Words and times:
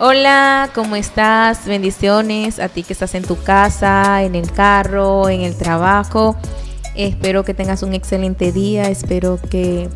Hola, 0.00 0.70
¿cómo 0.76 0.94
estás? 0.94 1.66
Bendiciones 1.66 2.60
a 2.60 2.68
ti 2.68 2.84
que 2.84 2.92
estás 2.92 3.16
en 3.16 3.24
tu 3.24 3.36
casa, 3.36 4.22
en 4.22 4.36
el 4.36 4.52
carro, 4.52 5.28
en 5.28 5.40
el 5.40 5.56
trabajo. 5.56 6.36
Espero 6.94 7.42
que 7.42 7.52
tengas 7.52 7.82
un 7.82 7.94
excelente 7.94 8.52
día, 8.52 8.84
espero 8.84 9.40
que 9.50 9.88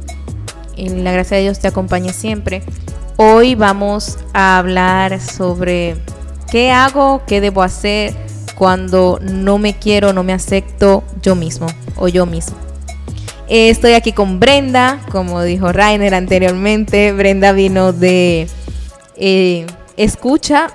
la 0.76 1.12
gracia 1.12 1.36
de 1.36 1.44
Dios 1.44 1.60
te 1.60 1.68
acompañe 1.68 2.12
siempre. 2.12 2.64
Hoy 3.16 3.54
vamos 3.54 4.18
a 4.32 4.58
hablar 4.58 5.20
sobre 5.20 5.94
qué 6.50 6.72
hago, 6.72 7.22
qué 7.24 7.40
debo 7.40 7.62
hacer 7.62 8.12
cuando 8.56 9.20
no 9.22 9.58
me 9.58 9.78
quiero, 9.78 10.12
no 10.12 10.24
me 10.24 10.32
acepto 10.32 11.04
yo 11.22 11.36
mismo 11.36 11.68
o 11.94 12.08
yo 12.08 12.26
mismo. 12.26 12.56
Estoy 13.46 13.92
aquí 13.92 14.12
con 14.12 14.40
Brenda, 14.40 14.98
como 15.12 15.40
dijo 15.44 15.70
Rainer 15.70 16.12
anteriormente. 16.12 17.12
Brenda 17.12 17.52
vino 17.52 17.92
de... 17.92 18.48
Eh, 19.14 19.64
escucha 19.96 20.72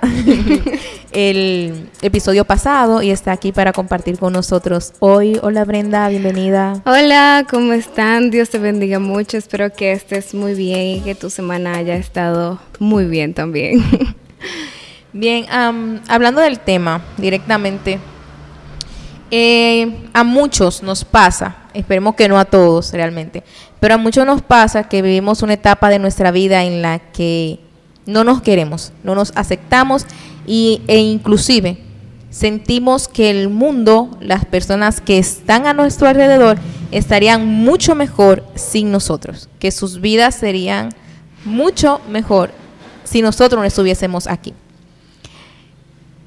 el 1.12 1.90
episodio 2.02 2.44
pasado 2.44 3.02
y 3.02 3.10
está 3.10 3.32
aquí 3.32 3.52
para 3.52 3.72
compartir 3.72 4.18
con 4.18 4.32
nosotros 4.32 4.92
hoy. 5.00 5.38
Hola 5.42 5.64
Brenda, 5.64 6.08
bienvenida. 6.08 6.82
Hola, 6.84 7.46
¿cómo 7.48 7.72
están? 7.72 8.30
Dios 8.30 8.50
te 8.50 8.58
bendiga 8.58 8.98
mucho. 8.98 9.36
Espero 9.36 9.72
que 9.72 9.92
estés 9.92 10.34
muy 10.34 10.54
bien 10.54 10.98
y 10.98 11.00
que 11.00 11.14
tu 11.14 11.30
semana 11.30 11.74
haya 11.76 11.96
estado 11.96 12.60
muy 12.78 13.06
bien 13.06 13.34
también. 13.34 13.82
Bien, 15.10 15.46
hablando 15.50 16.42
del 16.42 16.60
tema 16.60 17.02
directamente, 17.16 17.98
eh, 19.30 19.96
a 20.12 20.22
muchos 20.22 20.82
nos 20.82 21.02
pasa, 21.02 21.56
esperemos 21.72 22.14
que 22.14 22.28
no 22.28 22.38
a 22.38 22.44
todos 22.44 22.92
realmente, 22.92 23.42
pero 23.80 23.94
a 23.94 23.96
muchos 23.96 24.26
nos 24.26 24.42
pasa 24.42 24.88
que 24.88 25.00
vivimos 25.00 25.42
una 25.42 25.54
etapa 25.54 25.88
de 25.88 25.98
nuestra 25.98 26.30
vida 26.30 26.62
en 26.64 26.82
la 26.82 26.98
que 26.98 27.58
no 28.08 28.24
nos 28.24 28.40
queremos, 28.40 28.92
no 29.04 29.14
nos 29.14 29.32
aceptamos 29.36 30.06
y, 30.46 30.80
e 30.88 30.96
inclusive 30.96 31.76
sentimos 32.30 33.06
que 33.06 33.28
el 33.28 33.50
mundo, 33.50 34.16
las 34.20 34.46
personas 34.46 35.02
que 35.02 35.18
están 35.18 35.66
a 35.66 35.74
nuestro 35.74 36.08
alrededor, 36.08 36.56
estarían 36.90 37.46
mucho 37.46 37.94
mejor 37.94 38.44
sin 38.54 38.90
nosotros, 38.90 39.50
que 39.58 39.70
sus 39.70 40.00
vidas 40.00 40.34
serían 40.34 40.88
mucho 41.44 42.00
mejor 42.08 42.50
si 43.04 43.20
nosotros 43.20 43.60
no 43.60 43.66
estuviésemos 43.66 44.26
aquí. 44.26 44.54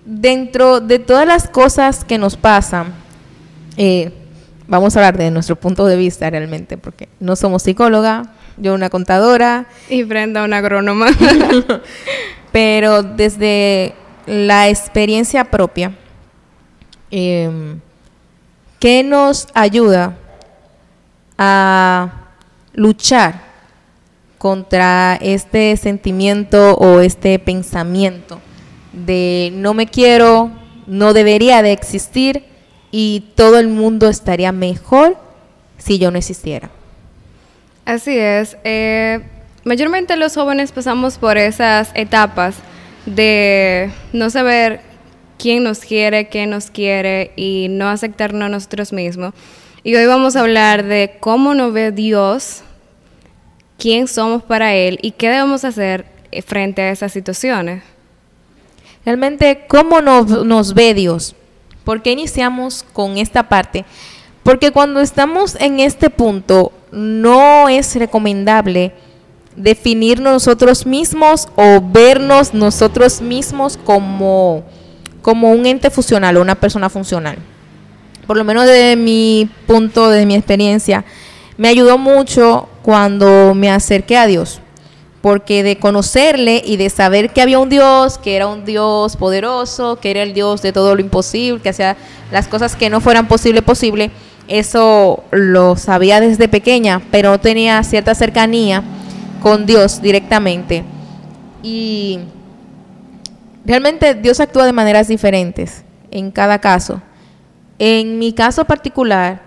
Dentro 0.05 0.81
de 0.81 0.99
todas 0.99 1.25
las 1.25 1.47
cosas 1.47 2.05
que 2.05 2.19
nos 2.19 2.37
pasan, 2.37 2.93
eh, 3.77 4.11
vamos 4.67 4.95
a 4.95 4.99
hablar 4.99 5.17
de 5.17 5.31
nuestro 5.31 5.55
punto 5.55 5.87
de 5.87 5.97
vista 5.97 6.29
realmente, 6.29 6.77
porque 6.77 7.09
no 7.19 7.35
somos 7.35 7.63
psicóloga, 7.63 8.33
yo 8.61 8.75
una 8.75 8.89
contadora. 8.89 9.65
Y 9.89 10.03
Brenda 10.03 10.43
una 10.43 10.57
agrónoma. 10.57 11.07
Pero 12.51 13.03
desde 13.03 13.95
la 14.25 14.69
experiencia 14.69 15.45
propia, 15.45 15.93
eh, 17.09 17.49
¿qué 18.79 19.03
nos 19.03 19.47
ayuda 19.53 20.17
a 21.37 22.29
luchar 22.73 23.51
contra 24.37 25.17
este 25.21 25.75
sentimiento 25.75 26.75
o 26.75 26.99
este 26.99 27.39
pensamiento 27.39 28.39
de 28.93 29.51
no 29.53 29.73
me 29.73 29.87
quiero, 29.87 30.51
no 30.87 31.13
debería 31.13 31.61
de 31.61 31.71
existir 31.71 32.45
y 32.91 33.31
todo 33.35 33.59
el 33.59 33.69
mundo 33.69 34.07
estaría 34.07 34.51
mejor 34.51 35.17
si 35.77 35.97
yo 35.97 36.11
no 36.11 36.17
existiera? 36.17 36.69
Así 37.85 38.17
es. 38.17 38.57
Eh, 38.63 39.21
mayormente 39.63 40.15
los 40.15 40.35
jóvenes 40.35 40.71
pasamos 40.71 41.17
por 41.17 41.37
esas 41.37 41.91
etapas 41.95 42.55
de 43.05 43.91
no 44.13 44.29
saber 44.29 44.81
quién 45.37 45.63
nos 45.63 45.79
quiere, 45.79 46.29
qué 46.29 46.45
nos 46.45 46.69
quiere 46.69 47.31
y 47.35 47.67
no 47.69 47.89
aceptarnos 47.89 48.43
a 48.43 48.49
nosotros 48.49 48.93
mismos. 48.93 49.33
Y 49.83 49.95
hoy 49.95 50.05
vamos 50.05 50.35
a 50.35 50.41
hablar 50.41 50.83
de 50.85 51.17
cómo 51.19 51.55
nos 51.55 51.73
ve 51.73 51.91
Dios, 51.91 52.61
quién 53.79 54.07
somos 54.07 54.43
para 54.43 54.75
Él 54.75 54.99
y 55.01 55.11
qué 55.11 55.29
debemos 55.29 55.65
hacer 55.65 56.05
frente 56.45 56.83
a 56.83 56.91
esas 56.91 57.11
situaciones. 57.11 57.83
Realmente, 59.03 59.65
¿cómo 59.67 60.01
nos, 60.01 60.45
nos 60.45 60.75
ve 60.75 60.93
Dios? 60.93 61.35
¿Por 61.83 62.03
qué 62.03 62.11
iniciamos 62.11 62.85
con 62.93 63.17
esta 63.17 63.49
parte? 63.49 63.85
Porque 64.43 64.69
cuando 64.69 65.01
estamos 65.01 65.55
en 65.55 65.79
este 65.79 66.11
punto, 66.11 66.71
no 66.91 67.69
es 67.69 67.95
recomendable 67.95 68.93
definirnos 69.55 70.33
nosotros 70.33 70.85
mismos 70.85 71.47
o 71.55 71.81
vernos 71.81 72.53
nosotros 72.53 73.21
mismos 73.21 73.77
como, 73.77 74.63
como 75.21 75.51
un 75.51 75.65
ente 75.65 75.89
funcional 75.89 76.37
o 76.37 76.41
una 76.41 76.55
persona 76.55 76.89
funcional. 76.89 77.37
Por 78.27 78.37
lo 78.37 78.43
menos 78.43 78.65
de 78.65 78.95
mi 78.95 79.49
punto, 79.67 80.09
de 80.09 80.25
mi 80.25 80.35
experiencia, 80.35 81.03
me 81.57 81.67
ayudó 81.67 81.97
mucho 81.97 82.67
cuando 82.81 83.53
me 83.53 83.69
acerqué 83.69 84.17
a 84.17 84.27
Dios. 84.27 84.61
Porque 85.21 85.61
de 85.61 85.77
conocerle 85.77 86.63
y 86.65 86.77
de 86.77 86.89
saber 86.89 87.31
que 87.31 87.41
había 87.41 87.59
un 87.59 87.69
Dios, 87.69 88.17
que 88.17 88.35
era 88.35 88.47
un 88.47 88.65
Dios 88.65 89.15
poderoso, 89.17 89.97
que 89.97 90.09
era 90.09 90.23
el 90.23 90.33
Dios 90.33 90.63
de 90.63 90.73
todo 90.73 90.95
lo 90.95 91.01
imposible, 91.01 91.61
que 91.61 91.69
hacía 91.69 91.95
las 92.31 92.47
cosas 92.47 92.75
que 92.75 92.89
no 92.89 93.01
fueran 93.01 93.27
posible, 93.27 93.61
posible, 93.61 94.09
eso 94.47 95.23
lo 95.31 95.75
sabía 95.75 96.19
desde 96.19 96.47
pequeña, 96.47 97.01
pero 97.11 97.31
no 97.31 97.39
tenía 97.39 97.83
cierta 97.83 98.15
cercanía 98.15 98.83
con 99.41 99.65
Dios 99.65 100.01
directamente. 100.01 100.83
Y 101.63 102.19
realmente 103.65 104.13
Dios 104.15 104.39
actúa 104.39 104.65
de 104.65 104.73
maneras 104.73 105.07
diferentes 105.07 105.83
en 106.09 106.31
cada 106.31 106.59
caso. 106.59 107.01
En 107.79 108.19
mi 108.19 108.33
caso 108.33 108.65
particular, 108.65 109.41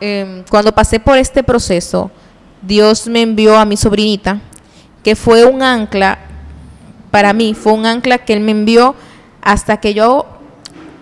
em, 0.00 0.44
cuando 0.48 0.72
pasé 0.72 1.00
por 1.00 1.18
este 1.18 1.42
proceso, 1.42 2.10
Dios 2.62 3.06
me 3.06 3.22
envió 3.22 3.56
a 3.56 3.64
mi 3.64 3.76
sobrinita, 3.76 4.40
que 5.02 5.16
fue 5.16 5.44
un 5.44 5.62
ancla, 5.62 6.18
para 7.10 7.32
mí 7.32 7.54
fue 7.54 7.72
un 7.72 7.86
ancla 7.86 8.18
que 8.18 8.32
Él 8.32 8.40
me 8.40 8.52
envió 8.52 8.94
hasta 9.42 9.78
que 9.78 9.94
yo 9.94 10.26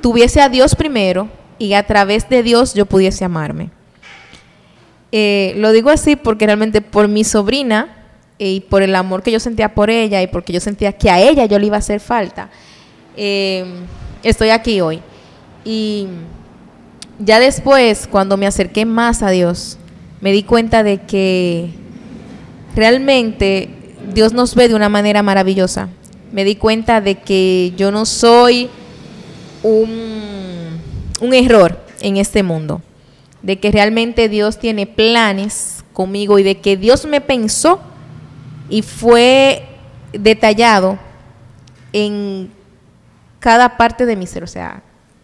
tuviese 0.01 0.41
a 0.41 0.49
Dios 0.49 0.75
primero 0.75 1.29
y 1.59 1.75
a 1.75 1.83
través 1.87 2.29
de 2.29 2.43
Dios 2.43 2.75
yo 2.75 2.87
pudiese 2.87 3.25
amarme. 3.25 3.71
Eh, 5.13 5.55
lo 5.57 5.73
digo 5.73 5.91
así 5.91 6.17
porque 6.17 6.47
realmente 6.47 6.81
por 6.81 7.07
mi 7.09 7.23
sobrina 7.23 7.89
y 8.39 8.61
por 8.61 8.83
el 8.83 8.95
amor 8.97 9.23
que 9.23 9.31
yo 9.31 9.39
sentía 9.39 9.75
por 9.75 9.91
ella 9.91 10.21
y 10.23 10.27
porque 10.27 10.53
yo 10.53 10.61
sentía 10.61 10.93
que 10.93 11.11
a 11.11 11.21
ella 11.21 11.47
yo 11.47 11.59
le 11.59 11.67
iba 11.67 11.77
a 11.77 11.79
hacer 11.79 12.01
falta, 12.01 12.51
eh, 13.17 13.65
estoy 14.23 14.51
aquí 14.51 14.81
hoy. 14.81 15.01
Y 15.65 16.09
ya 17.19 17.39
después, 17.39 18.09
cuando 18.11 18.37
me 18.37 18.47
acerqué 18.47 18.85
más 18.85 19.23
a 19.23 19.31
Dios, 19.31 19.79
me 20.21 20.33
di 20.33 20.43
cuenta 20.43 20.83
de 20.83 21.03
que 21.03 21.71
realmente 22.75 23.71
Dios 24.13 24.33
nos 24.33 24.55
ve 24.55 24.69
de 24.69 24.75
una 24.75 24.89
manera 24.89 25.23
maravillosa. 25.23 25.89
Me 26.33 26.45
di 26.45 26.57
cuenta 26.57 27.01
de 27.01 27.21
que 27.21 27.73
yo 27.77 27.93
no 27.93 28.05
soy 28.05 28.69
un 29.63 30.34
un 31.25 31.35
error 31.35 31.79
en 32.01 32.17
este 32.17 32.43
mundo, 32.43 32.83
de 33.43 33.59
que 33.59 33.71
realmente 33.71 34.29
Dios 34.29 34.59
tiene 34.59 34.87
planes 34.87 35.85
conmigo 35.93 36.39
y 36.39 36.43
de 36.43 36.61
que 36.61 36.77
Dios 36.77 37.07
me 37.07 37.21
pensó 37.21 37.81
y 38.69 38.83
fue 38.83 39.67
detallado 40.13 40.99
en 41.93 42.51
cada 43.39 43.77
parte 43.77 44.07
de 44.07 44.17
mi 44.17 44.27
ser, 44.27 44.43
o 44.43 44.47
sea, 44.47 44.83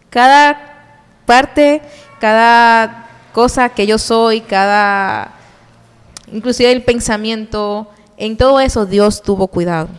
cada 0.09 0.71
parte, 1.25 1.81
cada 2.19 3.07
cosa 3.33 3.69
que 3.69 3.87
yo 3.87 3.97
soy, 3.97 4.41
cada, 4.41 5.31
inclusive 6.31 6.71
el 6.71 6.83
pensamiento, 6.83 7.89
en 8.17 8.37
todo 8.37 8.59
eso 8.59 8.85
Dios 8.85 9.21
tuvo 9.21 9.47
cuidado. 9.47 9.89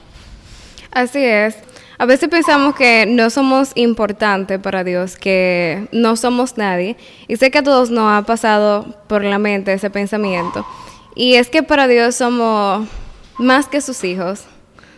Así 0.91 1.25
es. 1.25 1.57
A 2.03 2.05
veces 2.05 2.29
pensamos 2.29 2.75
que 2.75 3.07
no 3.07 3.31
somos 3.31 3.71
importantes 3.77 4.59
para 4.59 4.83
Dios, 4.83 5.15
que 5.15 5.87
no 5.93 6.17
somos 6.17 6.59
nadie. 6.59 6.97
Y 7.29 7.37
sé 7.37 7.53
que 7.53 7.59
a 7.59 7.63
todos 7.63 7.91
nos 7.91 8.13
ha 8.13 8.27
pasado 8.27 8.85
por 9.07 9.23
la 9.23 9.39
mente 9.39 9.73
ese 9.73 9.89
pensamiento. 9.89 10.67
Y 11.15 11.35
es 11.35 11.49
que 11.49 11.63
para 11.63 11.87
Dios 11.87 12.17
somos 12.17 12.89
más 13.39 13.69
que 13.69 13.81
sus 13.81 14.03
hijos. 14.03 14.41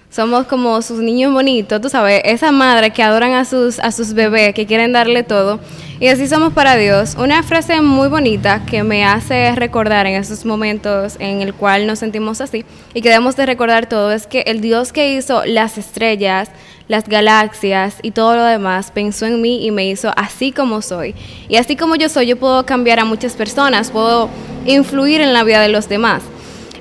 Somos 0.08 0.46
como 0.46 0.80
sus 0.80 1.00
niños 1.00 1.34
bonitos, 1.34 1.78
tú 1.80 1.90
sabes, 1.90 2.22
esa 2.24 2.52
madre 2.52 2.90
que 2.92 3.02
adoran 3.02 3.32
a 3.32 3.44
sus, 3.44 3.80
a 3.80 3.90
sus 3.90 4.14
bebés, 4.14 4.54
que 4.54 4.64
quieren 4.64 4.92
darle 4.92 5.24
todo. 5.24 5.60
Y 6.00 6.08
así 6.08 6.26
somos 6.26 6.52
para 6.52 6.76
Dios. 6.76 7.16
Una 7.18 7.42
frase 7.42 7.80
muy 7.80 8.08
bonita 8.08 8.64
que 8.64 8.82
me 8.82 9.04
hace 9.04 9.54
recordar 9.54 10.06
en 10.06 10.14
esos 10.14 10.44
momentos 10.44 11.16
en 11.18 11.40
el 11.40 11.52
cual 11.52 11.86
nos 11.86 11.98
sentimos 11.98 12.40
así 12.40 12.64
y 12.94 13.02
que 13.02 13.10
debemos 13.10 13.36
de 13.36 13.46
recordar 13.46 13.88
todo 13.88 14.10
es 14.10 14.26
que 14.26 14.40
el 14.46 14.60
Dios 14.60 14.92
que 14.92 15.14
hizo 15.14 15.44
las 15.44 15.78
estrellas, 15.78 16.50
las 16.88 17.08
galaxias 17.08 17.96
y 18.02 18.10
todo 18.10 18.36
lo 18.36 18.44
demás 18.44 18.90
pensó 18.90 19.26
en 19.26 19.40
mí 19.40 19.64
y 19.64 19.70
me 19.70 19.86
hizo 19.86 20.12
así 20.16 20.52
como 20.52 20.82
soy. 20.82 21.14
Y 21.48 21.56
así 21.56 21.76
como 21.76 21.96
yo 21.96 22.08
soy, 22.08 22.26
yo 22.26 22.36
puedo 22.36 22.66
cambiar 22.66 23.00
a 23.00 23.04
muchas 23.04 23.34
personas, 23.34 23.90
puedo 23.90 24.28
influir 24.66 25.20
en 25.20 25.32
la 25.32 25.44
vida 25.44 25.60
de 25.60 25.68
los 25.68 25.88
demás. 25.88 26.22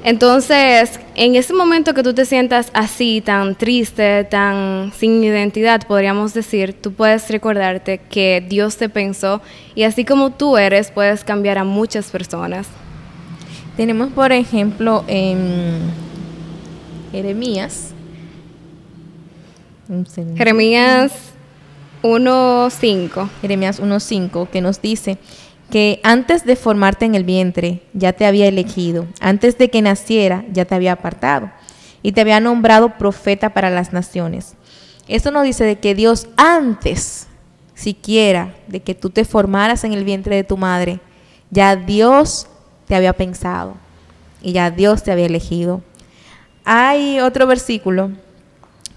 Entonces, 0.05 0.99
en 1.15 1.37
ese 1.37 1.53
momento 1.53 1.93
que 1.93 2.03
tú 2.03 2.13
te 2.13 2.25
sientas 2.25 2.69
así, 2.73 3.21
tan 3.21 3.55
triste, 3.55 4.25
tan 4.25 4.91
sin 4.97 5.23
identidad, 5.23 5.87
podríamos 5.87 6.33
decir, 6.33 6.73
tú 6.73 6.91
puedes 6.91 7.29
recordarte 7.29 7.99
que 8.09 8.45
Dios 8.45 8.75
te 8.75 8.89
pensó 8.89 9.41
y 9.75 9.83
así 9.83 10.03
como 10.03 10.31
tú 10.31 10.57
eres, 10.57 10.91
puedes 10.91 11.23
cambiar 11.23 11.57
a 11.57 11.63
muchas 11.63 12.11
personas. 12.11 12.67
Tenemos, 13.77 14.11
por 14.11 14.33
ejemplo, 14.33 15.05
en 15.07 15.79
Jeremías. 17.13 17.92
Jeremías 20.35 21.11
1.5. 22.01 23.29
Jeremías 23.41 23.81
1.5, 23.81 24.49
que 24.49 24.61
nos 24.61 24.81
dice, 24.81 25.17
que 25.73 25.99
antes 26.03 26.45
de 26.45 26.55
formarte 26.55 27.05
en 27.05 27.15
el 27.15 27.23
vientre 27.23 27.81
ya 27.93 28.13
te 28.13 28.27
había 28.27 28.47
elegido, 28.47 29.07
antes 29.19 29.57
de 29.57 29.69
que 29.69 29.81
naciera 29.81 30.45
ya 30.51 30.65
te 30.65 30.75
había 30.75 30.91
apartado 30.91 31.49
y 32.03 32.11
te 32.11 32.21
había 32.21 32.39
nombrado 32.39 32.97
profeta 32.97 33.55
para 33.55 33.71
las 33.71 33.91
naciones. 33.91 34.53
Esto 35.07 35.31
nos 35.31 35.43
dice 35.43 35.63
de 35.63 35.79
que 35.79 35.95
Dios 35.95 36.27
antes 36.37 37.27
siquiera 37.73 38.53
de 38.67 38.81
que 38.81 38.93
tú 38.93 39.09
te 39.09 39.25
formaras 39.25 39.83
en 39.83 39.93
el 39.93 40.03
vientre 40.03 40.35
de 40.35 40.43
tu 40.43 40.57
madre, 40.57 40.99
ya 41.49 41.75
Dios 41.75 42.47
te 42.87 42.95
había 42.95 43.13
pensado 43.13 43.75
y 44.41 44.51
ya 44.51 44.69
Dios 44.69 45.01
te 45.01 45.11
había 45.11 45.25
elegido. 45.25 45.81
Hay 46.65 47.19
otro 47.19 47.47
versículo 47.47 48.11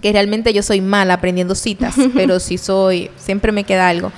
que 0.01 0.11
realmente 0.11 0.53
yo 0.53 0.63
soy 0.63 0.81
mala 0.81 1.15
aprendiendo 1.15 1.55
citas, 1.55 1.95
pero 2.13 2.39
sí 2.39 2.57
soy, 2.57 3.09
siempre 3.17 3.51
me 3.51 3.63
queda 3.63 3.89
algo. 3.89 4.11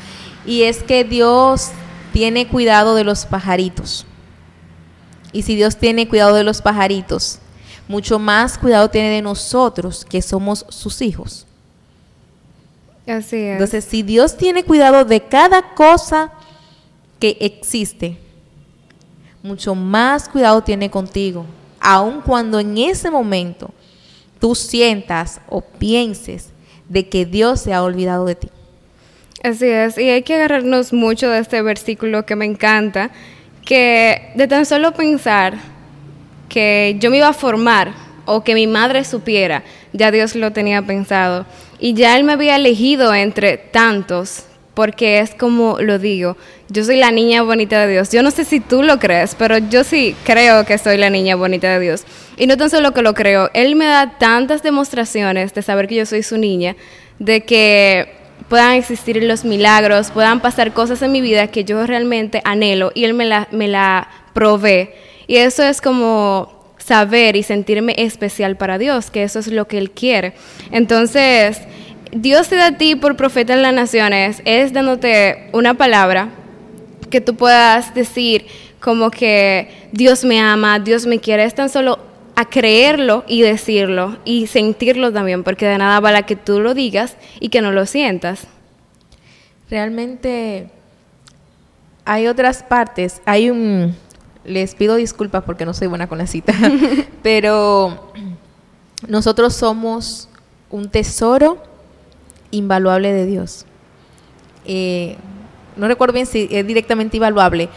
Y 0.46 0.64
es 0.64 0.84
que 0.84 1.04
Dios 1.04 1.70
tiene 2.14 2.48
cuidado 2.48 2.96
de 2.96 3.04
los 3.04 3.26
pajaritos. 3.26 4.06
Y 5.32 5.44
si 5.44 5.56
Dios 5.56 5.78
tiene 5.78 6.08
cuidado 6.08 6.36
de 6.36 6.44
los 6.44 6.62
pajaritos, 6.62 7.40
mucho 7.88 8.20
más 8.20 8.58
cuidado 8.58 8.90
tiene 8.90 9.10
de 9.10 9.22
nosotros 9.22 10.06
que 10.06 10.22
somos 10.22 10.66
sus 10.70 11.02
hijos. 11.02 11.46
Así 13.08 13.38
es. 13.38 13.54
Entonces, 13.54 13.86
si 13.86 14.04
Dios 14.04 14.38
tiene 14.38 14.64
cuidado 14.64 15.06
de 15.06 15.22
cada 15.22 15.74
cosa 15.74 16.32
que 17.20 17.38
existe, 17.40 18.18
mucho 19.42 19.76
más 19.76 20.30
cuidado 20.30 20.62
tiene 20.62 20.90
contigo, 20.90 21.46
aun 21.80 22.22
cuando 22.22 22.60
en 22.60 22.78
ese 22.78 23.10
momento 23.10 23.72
tú 24.40 24.56
sientas 24.56 25.42
o 25.48 25.62
pienses 25.62 26.50
de 26.88 27.08
que 27.08 27.26
Dios 27.26 27.62
se 27.62 27.74
ha 27.74 27.84
olvidado 27.84 28.26
de 28.26 28.36
ti. 28.36 28.50
Así 29.44 29.68
es, 29.68 29.98
y 29.98 30.10
hay 30.10 30.24
que 30.24 30.36
agarrarnos 30.36 30.92
mucho 30.92 31.30
de 31.30 31.40
este 31.40 31.62
versículo 31.62 32.26
que 32.26 32.36
me 32.36 32.46
encanta, 32.46 33.10
que 33.64 34.32
de 34.36 34.48
tan 34.48 34.66
solo 34.66 34.94
pensar 34.94 35.58
que 36.50 36.98
yo 37.00 37.10
me 37.10 37.18
iba 37.18 37.30
a 37.30 37.34
formar 37.34 37.94
o 38.26 38.44
que 38.44 38.54
mi 38.54 38.68
madre 38.68 39.06
supiera, 39.06 39.64
ya 39.94 40.12
Dios 40.12 40.36
lo 40.36 40.52
tenía 40.52 40.82
pensado. 40.82 41.46
Y 41.80 41.94
ya 41.94 42.18
Él 42.18 42.26
me 42.26 42.34
había 42.34 42.58
elegido 42.58 43.14
entre 43.14 43.58
tantos, 43.58 44.44
porque 44.74 45.20
es 45.20 45.36
como 45.36 45.80
lo 45.80 46.00
digo, 46.00 46.38
yo 46.70 46.84
soy 46.84 46.98
la 46.98 47.12
niña 47.12 47.42
bonita 47.42 47.86
de 47.86 47.92
Dios. 47.92 48.12
Yo 48.12 48.24
no 48.24 48.32
sé 48.32 48.46
si 48.46 48.60
tú 48.60 48.84
lo 48.84 49.00
crees, 49.00 49.36
pero 49.36 49.58
yo 49.58 49.84
sí 49.84 50.16
creo 50.24 50.66
que 50.66 50.78
soy 50.78 50.98
la 50.98 51.10
niña 51.10 51.36
bonita 51.36 51.70
de 51.70 51.80
Dios. 51.80 52.04
Y 52.38 52.48
no 52.48 52.56
tan 52.56 52.70
solo 52.70 52.94
que 52.94 53.02
lo 53.02 53.14
creo, 53.14 53.50
Él 53.54 53.76
me 53.76 53.86
da 53.86 54.18
tantas 54.18 54.64
demostraciones 54.64 55.54
de 55.54 55.62
saber 55.62 55.88
que 55.88 55.96
yo 55.96 56.06
soy 56.06 56.24
su 56.24 56.38
niña, 56.38 56.76
de 57.18 57.42
que 57.42 58.14
puedan 58.48 58.74
existir 58.74 59.22
los 59.24 59.44
milagros, 59.44 60.12
puedan 60.12 60.40
pasar 60.40 60.74
cosas 60.74 61.02
en 61.02 61.12
mi 61.12 61.22
vida 61.22 61.48
que 61.48 61.66
yo 61.66 61.86
realmente 61.86 62.42
anhelo 62.46 62.92
y 62.96 63.04
Él 63.04 63.14
me 63.14 63.26
la, 63.26 63.48
me 63.52 63.68
la 63.68 64.08
provee. 64.34 64.90
Y 65.28 65.38
eso 65.38 65.64
es 65.64 65.82
como 65.82 66.74
saber 66.78 67.36
y 67.36 67.44
sentirme 67.44 67.94
especial 67.98 68.58
para 68.58 68.78
Dios, 68.78 69.12
que 69.12 69.24
eso 69.24 69.40
es 69.40 69.48
lo 69.48 69.68
que 69.68 69.78
Él 69.78 69.92
quiere. 69.92 70.34
Entonces, 70.72 71.60
Dios 72.12 72.48
te 72.48 72.56
da 72.56 72.68
a 72.68 72.78
ti 72.78 72.96
por 72.96 73.16
profeta 73.16 73.54
en 73.54 73.62
las 73.62 73.74
naciones, 73.74 74.42
es 74.46 74.74
dándote 74.74 75.50
una 75.54 75.76
palabra 75.76 76.30
que 77.10 77.22
tú 77.22 77.36
puedas 77.36 77.94
decir 77.94 78.48
como 78.80 79.12
que 79.12 79.90
Dios 79.92 80.24
me 80.24 80.40
ama, 80.40 80.80
Dios 80.80 81.06
me 81.06 81.20
quiere, 81.20 81.44
es 81.44 81.54
tan 81.54 81.70
solo 81.70 82.00
a 82.36 82.46
creerlo 82.46 83.26
y 83.28 83.42
decirlo 83.42 84.18
y 84.26 84.48
sentirlo 84.48 85.12
también, 85.12 85.44
porque 85.44 85.68
de 85.68 85.78
nada 85.78 86.00
vale 86.00 86.24
que 86.24 86.36
tú 86.36 86.60
lo 86.62 86.74
digas 86.74 87.16
y 87.40 87.50
que 87.50 87.62
no 87.62 87.72
lo 87.72 87.86
sientas. 87.86 88.48
Realmente 89.70 90.70
hay 92.06 92.28
otras 92.28 92.64
partes, 92.64 93.22
hay 93.26 93.52
un, 93.52 93.96
les 94.46 94.74
pido 94.74 94.96
disculpas 94.96 95.44
porque 95.44 95.66
no 95.66 95.74
soy 95.74 95.88
buena 95.88 96.08
con 96.08 96.18
la 96.18 96.26
cita, 96.28 96.54
pero 97.22 98.12
nosotros 99.08 99.54
somos 99.54 100.28
un 100.72 100.90
tesoro 100.90 101.69
invaluable 102.52 103.14
de 103.14 103.26
Dios. 103.26 103.66
Eh, 104.66 105.16
no 105.76 105.88
recuerdo 105.88 106.14
bien 106.14 106.26
si 106.26 106.48
es 106.52 106.66
directamente 106.66 107.18
invaluable, 107.18 107.70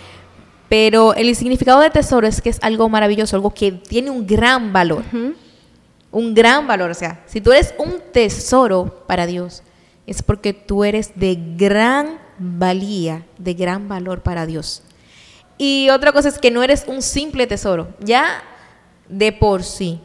pero 0.68 1.14
el 1.14 1.34
significado 1.36 1.80
de 1.80 1.90
tesoro 1.90 2.26
es 2.26 2.40
que 2.40 2.50
es 2.50 2.58
algo 2.62 2.88
maravilloso, 2.88 3.36
algo 3.36 3.52
que 3.52 3.72
tiene 3.72 4.10
un 4.10 4.26
gran 4.26 4.72
valor. 4.72 5.04
Un 6.10 6.34
gran 6.34 6.66
valor. 6.66 6.90
O 6.90 6.94
sea, 6.94 7.22
si 7.26 7.40
tú 7.40 7.52
eres 7.52 7.74
un 7.78 8.00
tesoro 8.12 9.04
para 9.06 9.26
Dios, 9.26 9.62
es 10.06 10.22
porque 10.22 10.52
tú 10.52 10.84
eres 10.84 11.12
de 11.14 11.38
gran 11.56 12.18
valía, 12.38 13.24
de 13.38 13.54
gran 13.54 13.88
valor 13.88 14.22
para 14.22 14.46
Dios. 14.46 14.82
Y 15.58 15.90
otra 15.90 16.12
cosa 16.12 16.28
es 16.28 16.38
que 16.38 16.50
no 16.50 16.62
eres 16.62 16.84
un 16.86 17.02
simple 17.02 17.46
tesoro, 17.46 17.88
ya 18.00 18.42
de 19.08 19.32
por 19.32 19.62
sí. 19.62 20.00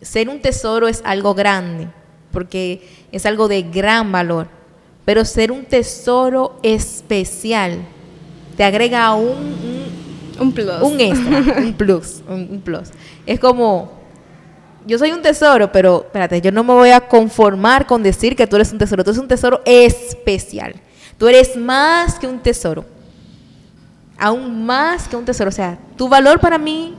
Ser 0.00 0.28
un 0.28 0.40
tesoro 0.40 0.88
es 0.88 1.02
algo 1.04 1.34
grande, 1.34 1.88
porque 2.32 3.01
es 3.12 3.26
algo 3.26 3.46
de 3.46 3.62
gran 3.62 4.10
valor. 4.10 4.48
Pero 5.04 5.24
ser 5.24 5.52
un 5.52 5.64
tesoro 5.64 6.58
especial 6.62 7.80
te 8.56 8.64
agrega 8.64 9.14
un, 9.14 9.56
un, 10.40 10.52
plus. 10.52 10.82
Un 10.82 11.00
extra, 11.00 11.38
un 11.58 11.72
plus, 11.76 12.22
un, 12.28 12.60
plus. 12.64 12.90
Es 13.26 13.38
como, 13.38 13.92
yo 14.86 14.98
soy 14.98 15.12
un 15.12 15.22
tesoro, 15.22 15.70
pero 15.72 16.02
espérate, 16.04 16.40
yo 16.40 16.52
no 16.52 16.64
me 16.64 16.72
voy 16.72 16.90
a 16.90 17.00
conformar 17.00 17.86
con 17.86 18.02
decir 18.02 18.36
que 18.36 18.46
tú 18.46 18.56
eres 18.56 18.72
un 18.72 18.78
tesoro. 18.78 19.04
Tú 19.04 19.10
eres 19.10 19.20
un 19.20 19.28
tesoro 19.28 19.60
especial. 19.64 20.74
Tú 21.18 21.28
eres 21.28 21.56
más 21.56 22.18
que 22.18 22.26
un 22.26 22.38
tesoro. 22.38 22.84
Aún 24.18 24.64
más 24.64 25.08
que 25.08 25.16
un 25.16 25.24
tesoro. 25.24 25.48
O 25.48 25.52
sea, 25.52 25.78
tu 25.96 26.08
valor 26.08 26.40
para 26.40 26.58
mí 26.58 26.94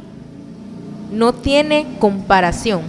no 1.12 1.33
tiene 1.33 1.95
comparación. 2.00 2.81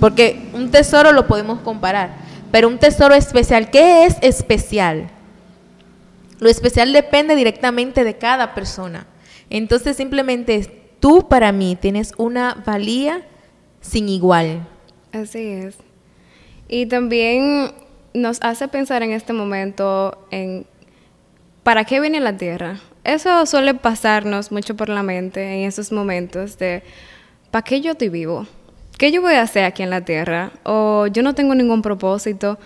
Porque 0.00 0.50
un 0.52 0.70
tesoro 0.70 1.12
lo 1.12 1.26
podemos 1.26 1.60
comparar. 1.60 2.29
Pero 2.50 2.68
un 2.68 2.78
tesoro 2.78 3.14
especial, 3.14 3.70
¿qué 3.70 4.04
es 4.04 4.16
especial? 4.22 5.10
Lo 6.40 6.48
especial 6.48 6.92
depende 6.92 7.36
directamente 7.36 8.02
de 8.02 8.16
cada 8.16 8.54
persona. 8.54 9.06
Entonces 9.50 9.96
simplemente 9.96 10.80
tú 10.98 11.28
para 11.28 11.52
mí 11.52 11.76
tienes 11.76 12.12
una 12.16 12.62
valía 12.64 13.22
sin 13.80 14.08
igual. 14.08 14.66
Así 15.12 15.38
es. 15.38 15.76
Y 16.68 16.86
también 16.86 17.72
nos 18.14 18.38
hace 18.42 18.68
pensar 18.68 19.02
en 19.02 19.12
este 19.12 19.32
momento 19.32 20.26
en 20.30 20.66
¿para 21.62 21.84
qué 21.84 22.00
viene 22.00 22.20
la 22.20 22.36
tierra? 22.36 22.80
Eso 23.04 23.44
suele 23.46 23.74
pasarnos 23.74 24.52
mucho 24.52 24.76
por 24.76 24.88
la 24.88 25.02
mente 25.02 25.42
en 25.42 25.68
esos 25.68 25.92
momentos 25.92 26.58
de 26.58 26.82
¿para 27.50 27.62
qué 27.62 27.80
yo 27.80 27.92
estoy 27.92 28.08
vivo? 28.08 28.46
¿Qué 29.00 29.10
yo 29.10 29.22
voy 29.22 29.32
a 29.32 29.42
hacer 29.42 29.64
aquí 29.64 29.82
en 29.82 29.88
la 29.88 30.02
tierra? 30.02 30.52
O 30.62 31.06
yo 31.06 31.22
no 31.22 31.34
tengo 31.34 31.54
ningún 31.54 31.80
propósito 31.80 32.58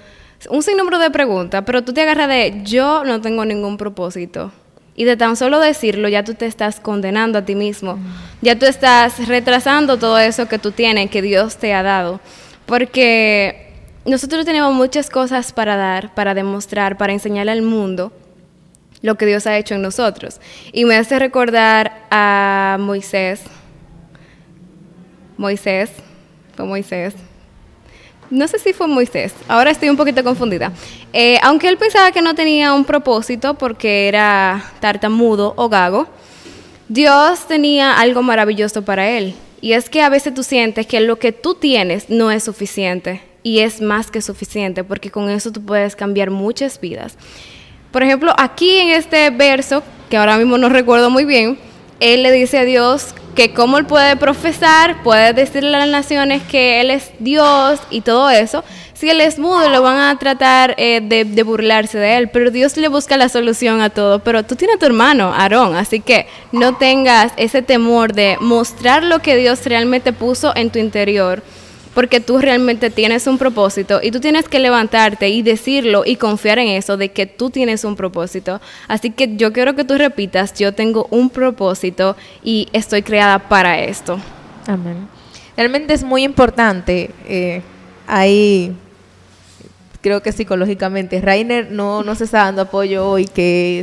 un 0.51 0.63
sinnúmero 0.63 0.99
de 0.99 1.11
preguntas, 1.11 1.63
pero 1.65 1.83
tú 1.83 1.93
te 1.93 2.03
agarras 2.03 2.29
de 2.29 2.63
yo 2.65 3.05
no 3.05 3.21
tengo 3.21 3.45
ningún 3.45 3.77
propósito. 3.77 4.53
Y 4.97 5.05
de 5.05 5.17
tan 5.17 5.37
solo 5.37 5.59
decirlo, 5.59 6.09
ya 6.09 6.23
tú 6.23 6.35
te 6.35 6.47
estás 6.47 6.81
condenando 6.81 7.39
a 7.39 7.45
ti 7.45 7.55
mismo. 7.55 7.99
Ya 8.43 8.59
tú 8.59 8.67
estás 8.67 9.27
retrasando 9.27 9.97
todo 9.97 10.19
eso 10.19 10.47
que 10.47 10.59
tú 10.59 10.71
tienes, 10.71 11.11
que 11.11 11.23
Dios 11.23 11.57
te 11.57 11.73
ha 11.73 11.83
dado. 11.83 12.21
Porque 12.67 13.73
nosotros 14.05 14.45
tenemos 14.45 14.73
muchas 14.75 15.11
cosas 15.11 15.53
para 15.53 15.77
dar, 15.77 16.15
para 16.15 16.35
demostrar, 16.35 16.97
para 16.97 17.13
enseñarle 17.13 17.53
al 17.53 17.63
mundo 17.63 18.13
lo 19.03 19.17
que 19.17 19.27
Dios 19.27 19.47
ha 19.47 19.57
hecho 19.57 19.75
en 19.75 19.83
nosotros. 19.83 20.41
Y 20.73 20.85
me 20.85 20.97
hace 20.97 21.19
recordar 21.19 22.07
a 22.11 22.77
Moisés. 22.79 23.43
Moisés, 25.37 25.91
fue 26.55 26.65
Moisés, 26.65 27.15
no 28.31 28.49
sé 28.49 28.59
si 28.59 28.73
fue 28.73 28.87
Moisés, 28.87 29.35
ahora 29.49 29.71
estoy 29.71 29.91
un 29.91 29.97
poquito 29.97 30.25
confundida. 30.25 30.73
Eh, 31.13 31.39
aunque 31.43 31.69
él 31.69 31.77
pensaba 31.77 32.11
que 32.11 32.23
no 32.23 32.35
tenía 32.35 32.73
un 32.73 32.85
propósito 32.85 33.55
porque 33.55 34.09
era 34.09 34.73
tartamudo 34.81 35.53
o 35.57 35.69
gago, 35.69 36.07
Dios 36.89 37.47
tenía 37.47 37.99
algo 37.99 38.23
maravilloso 38.23 38.83
para 38.83 39.09
él. 39.11 39.35
Y 39.61 39.73
es 39.73 39.89
que 39.89 40.03
a 40.03 40.09
veces 40.09 40.35
tú 40.35 40.43
sientes 40.43 40.87
que 40.87 41.01
lo 41.01 41.19
que 41.19 41.33
tú 41.33 41.55
tienes 41.55 42.11
no 42.11 42.31
es 42.31 42.45
suficiente. 42.45 43.23
Y 43.43 43.61
es 43.61 43.81
más 43.81 44.11
que 44.11 44.23
suficiente 44.23 44.85
porque 44.85 45.11
con 45.11 45.29
eso 45.29 45.53
tú 45.53 45.65
puedes 45.65 45.97
cambiar 45.97 46.31
muchas 46.31 46.81
vidas. 46.81 47.17
Por 47.93 48.03
ejemplo, 48.03 48.33
aquí 48.37 48.79
en 48.79 48.91
este 48.91 49.31
verso, 49.31 49.83
que 50.11 50.17
ahora 50.17 50.39
mismo 50.39 50.59
no 50.59 50.69
recuerdo 50.69 51.11
muy 51.11 51.25
bien, 51.25 51.59
él 52.01 52.23
le 52.23 52.33
dice 52.33 52.59
a 52.59 52.65
Dios 52.65 53.15
que 53.35 53.53
cómo 53.53 53.79
él 53.79 53.87
puede 53.87 54.17
profesar, 54.17 55.03
puede 55.03 55.33
decirle 55.33 55.77
a 55.77 55.81
las 55.81 55.89
naciones 55.89 56.43
que 56.43 56.81
él 56.81 56.91
es 56.91 57.11
Dios 57.19 57.81
y 57.91 58.01
todo 58.01 58.31
eso. 58.31 58.65
Si 58.95 59.11
él 59.11 59.21
es 59.21 59.39
mudo, 59.39 59.69
lo 59.69 59.83
van 59.83 59.99
a 59.99 60.19
tratar 60.19 60.75
eh, 60.79 61.01
de, 61.03 61.25
de, 61.25 61.43
burlarse 61.43 61.99
de 61.99 62.17
él, 62.17 62.31
pero 62.31 62.51
Dios 62.51 62.77
le 62.77 62.89
busca 62.89 63.17
la 63.17 63.29
solución 63.29 63.81
a 63.81 63.91
todo. 63.91 64.21
Pero 64.21 64.45
tú 64.45 64.55
tienes 64.57 64.77
a 64.77 64.79
tu 64.79 64.87
hermano, 64.87 65.35
Aarón, 65.35 65.75
así 65.77 66.01
que 66.01 66.27
no 66.53 66.77
tengas 66.77 67.33
ese 67.37 67.61
temor 67.61 68.15
de 68.15 68.39
mostrar 68.41 69.03
lo 69.03 69.21
que 69.21 69.37
Dios 69.37 69.65
realmente 69.67 70.13
puso 70.13 70.55
en 70.57 70.71
tu 70.71 70.79
interior 70.79 71.43
porque 71.95 72.21
tú 72.21 72.39
realmente 72.39 72.91
tienes 72.91 73.27
un 73.27 73.39
propósito 73.39 74.01
y 74.03 74.11
tú 74.11 74.21
tienes 74.21 74.49
que 74.49 74.59
levantarte 74.59 75.29
y 75.29 75.43
decirlo 75.43 76.03
y 76.05 76.17
confiar 76.17 76.59
en 76.59 76.69
eso, 76.69 76.97
de 76.97 77.13
que 77.13 77.27
tú 77.27 77.51
tienes 77.51 77.85
un 77.85 77.95
propósito. 77.97 78.61
Así 78.89 79.11
que 79.11 79.37
yo 79.37 79.53
quiero 79.53 79.75
que 79.75 79.85
tú 79.85 79.97
repitas, 79.97 80.53
yo 80.55 80.75
tengo 80.75 81.07
un 81.11 81.31
propósito 81.31 82.17
y 82.43 82.69
estoy 82.73 83.03
creada 83.03 83.39
para 83.39 83.79
esto. 83.79 84.19
Amén. 84.67 85.09
Realmente 85.57 85.95
es 85.95 86.03
muy 86.03 86.25
importante. 86.25 87.11
Eh, 87.27 87.63
ahí 88.07 88.75
creo 90.01 90.21
que 90.21 90.33
psicológicamente. 90.33 91.21
Rainer 91.21 91.71
no, 91.71 92.03
no 92.03 92.15
se 92.15 92.25
está 92.25 92.39
dando 92.39 92.63
apoyo 92.63 93.09
hoy, 93.09 93.27
que 93.27 93.81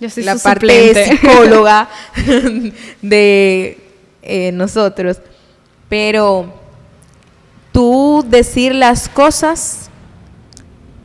es 0.00 0.16
la 0.16 0.36
parte 0.36 1.04
psicóloga 1.04 1.88
de 3.02 3.78
eh, 4.22 4.50
nosotros. 4.52 5.18
Pero 5.88 6.63
tú 7.74 8.24
decir 8.26 8.72
las 8.72 9.08
cosas 9.08 9.90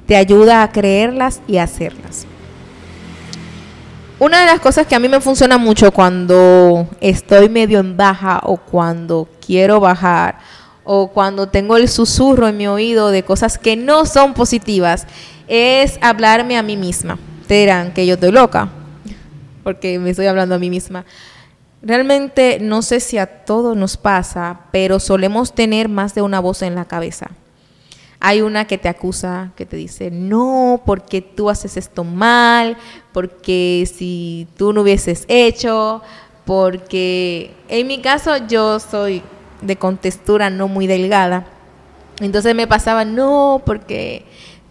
te 0.05 0.15
ayuda 0.15 0.61
a 0.61 0.71
creerlas 0.71 1.41
y 1.47 1.57
a 1.57 1.63
hacerlas. 1.63 2.27
Una 4.19 4.41
de 4.41 4.45
las 4.45 4.59
cosas 4.59 4.85
que 4.85 4.93
a 4.93 4.99
mí 4.99 5.09
me 5.09 5.19
funciona 5.19 5.57
mucho 5.57 5.91
cuando 5.91 6.87
estoy 7.01 7.49
medio 7.49 7.79
en 7.79 7.97
baja 7.97 8.39
o 8.43 8.57
cuando 8.57 9.27
quiero 9.43 9.79
bajar 9.79 10.37
o 10.83 11.07
cuando 11.07 11.47
tengo 11.47 11.75
el 11.75 11.89
susurro 11.89 12.47
en 12.47 12.57
mi 12.57 12.67
oído 12.67 13.09
de 13.09 13.23
cosas 13.23 13.57
que 13.57 13.75
no 13.75 14.05
son 14.05 14.35
positivas 14.35 15.07
es 15.47 15.97
hablarme 16.01 16.55
a 16.55 16.61
mí 16.61 16.77
misma. 16.77 17.17
Te 17.47 17.55
dirán 17.61 17.93
que 17.93 18.05
yo 18.05 18.13
estoy 18.13 18.31
loca 18.31 18.69
porque 19.63 19.97
me 19.97 20.11
estoy 20.11 20.27
hablando 20.27 20.53
a 20.53 20.59
mí 20.59 20.69
misma. 20.69 21.03
Realmente 21.81 22.59
no 22.59 22.81
sé 22.81 22.99
si 22.99 23.17
a 23.17 23.45
todos 23.45 23.77
nos 23.77 23.95
pasa, 23.95 24.61
pero 24.71 24.99
solemos 24.99 25.53
tener 25.53 25.87
más 25.87 26.13
de 26.13 26.21
una 26.21 26.39
voz 26.39 26.61
en 26.61 26.75
la 26.75 26.85
cabeza. 26.85 27.31
Hay 28.19 28.41
una 28.41 28.65
que 28.65 28.77
te 28.77 28.89
acusa, 28.89 29.51
que 29.55 29.65
te 29.65 29.77
dice, 29.77 30.11
no, 30.11 30.81
porque 30.85 31.21
tú 31.21 31.49
haces 31.49 31.77
esto 31.77 32.03
mal, 32.03 32.75
porque 33.13 33.89
si 33.91 34.45
tú 34.57 34.73
no 34.73 34.81
hubieses 34.81 35.23
hecho, 35.29 36.01
porque 36.43 37.51
en 37.69 37.87
mi 37.87 38.01
caso 38.01 38.35
yo 38.47 38.79
soy 38.81 39.23
de 39.61 39.77
contextura 39.77 40.49
no 40.49 40.67
muy 40.67 40.85
delgada. 40.85 41.47
Entonces 42.19 42.55
me 42.55 42.67
pasaba, 42.67 43.05
no, 43.05 43.61
porque 43.65 44.25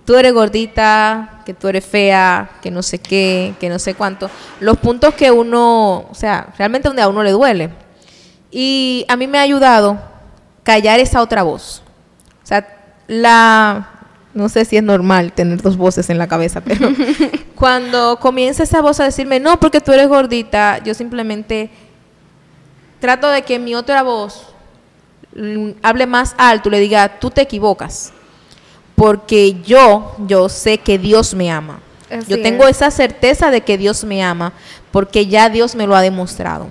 tú 0.09 0.17
eres 0.17 0.33
gordita, 0.33 1.43
que 1.45 1.53
tú 1.53 1.69
eres 1.69 1.85
fea, 1.85 2.53
que 2.63 2.71
no 2.71 2.83
sé 2.83 2.99
qué, 2.99 3.55
que 3.61 3.69
no 3.69 3.79
sé 3.79 3.93
cuánto. 3.93 4.31
Los 4.59 4.79
puntos 4.79 5.13
que 5.13 5.31
uno, 5.31 6.07
o 6.11 6.15
sea, 6.15 6.49
realmente 6.57 6.89
donde 6.89 7.03
a 7.03 7.09
uno 7.09 7.23
le 7.23 7.31
duele. 7.31 7.69
Y 8.51 9.05
a 9.07 9.17
mí 9.17 9.27
me 9.27 9.37
ha 9.37 9.43
ayudado 9.43 10.01
callar 10.63 10.99
esa 10.99 11.21
otra 11.21 11.43
voz. 11.43 11.83
O 12.43 12.47
sea, 12.47 12.75
la, 13.07 13.91
no 14.33 14.49
sé 14.49 14.65
si 14.65 14.79
es 14.79 14.83
normal 14.83 15.35
tener 15.35 15.61
dos 15.61 15.77
voces 15.77 16.09
en 16.09 16.17
la 16.17 16.27
cabeza, 16.27 16.63
pero 16.63 16.89
cuando 17.55 18.19
comienza 18.19 18.63
esa 18.63 18.81
voz 18.81 19.01
a 19.01 19.05
decirme, 19.05 19.41
no, 19.41 19.61
porque 19.61 19.83
tú 19.83 19.93
eres 19.93 20.09
gordita, 20.09 20.79
yo 20.83 20.95
simplemente 20.95 21.69
trato 22.99 23.29
de 23.29 23.43
que 23.43 23.59
mi 23.59 23.75
otra 23.75 24.03
voz 24.03 24.55
mm, 25.37 25.73
hable 25.83 26.07
más 26.07 26.35
alto, 26.39 26.71
le 26.71 26.81
diga, 26.81 27.19
tú 27.19 27.31
te 27.31 27.43
equivocas 27.43 28.15
porque 28.99 29.55
yo, 29.65 30.17
yo 30.27 30.49
sé 30.49 30.79
que 30.79 30.99
Dios 30.99 31.33
me 31.33 31.53
ama. 31.53 31.81
yo 32.27 32.43
tengo 32.43 32.67
esa 32.67 32.91
certeza 32.91 33.49
de 33.53 33.61
que 33.61 33.79
Dios 33.79 34.03
me 34.03 34.25
ama 34.25 34.53
porque 34.91 35.27
ya 35.27 35.49
Dios 35.49 35.77
me 35.77 35.87
lo 35.87 35.95
ha 35.95 36.03
demostrado. 36.03 36.67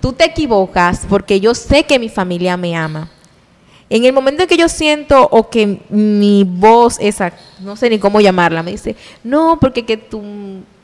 Tú 0.00 0.12
te 0.12 0.24
equivocas 0.24 1.06
porque 1.08 1.38
yo 1.38 1.54
sé 1.54 1.84
que 1.84 2.00
mi 2.00 2.08
familia 2.08 2.56
me 2.56 2.74
ama. 2.74 3.08
En 3.88 4.04
el 4.04 4.12
momento 4.12 4.42
en 4.42 4.48
que 4.48 4.56
yo 4.56 4.68
siento 4.68 5.28
o 5.30 5.48
que 5.48 5.80
mi 5.90 6.42
voz, 6.44 6.96
esa, 6.98 7.32
no 7.60 7.76
sé 7.76 7.88
ni 7.88 8.00
cómo 8.00 8.20
llamarla, 8.20 8.64
me 8.64 8.72
dice, 8.72 8.96
no, 9.22 9.58
porque 9.60 9.84
que 9.84 9.96
tu, 9.96 10.22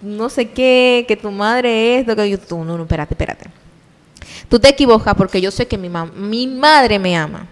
no 0.00 0.28
sé 0.28 0.50
qué, 0.50 1.04
que 1.08 1.16
tu 1.16 1.32
madre 1.32 1.98
es, 1.98 2.06
que 2.06 2.30
yo, 2.30 2.38
tú, 2.38 2.62
no, 2.62 2.76
no, 2.76 2.84
espérate, 2.84 3.14
espérate. 3.14 3.50
Tú 4.48 4.60
te 4.60 4.68
equivocas 4.68 5.16
porque 5.16 5.40
yo 5.40 5.50
sé 5.50 5.66
que 5.66 5.76
mi, 5.76 5.90
mi 6.14 6.46
madre 6.46 7.00
me 7.00 7.16
ama. 7.16 7.48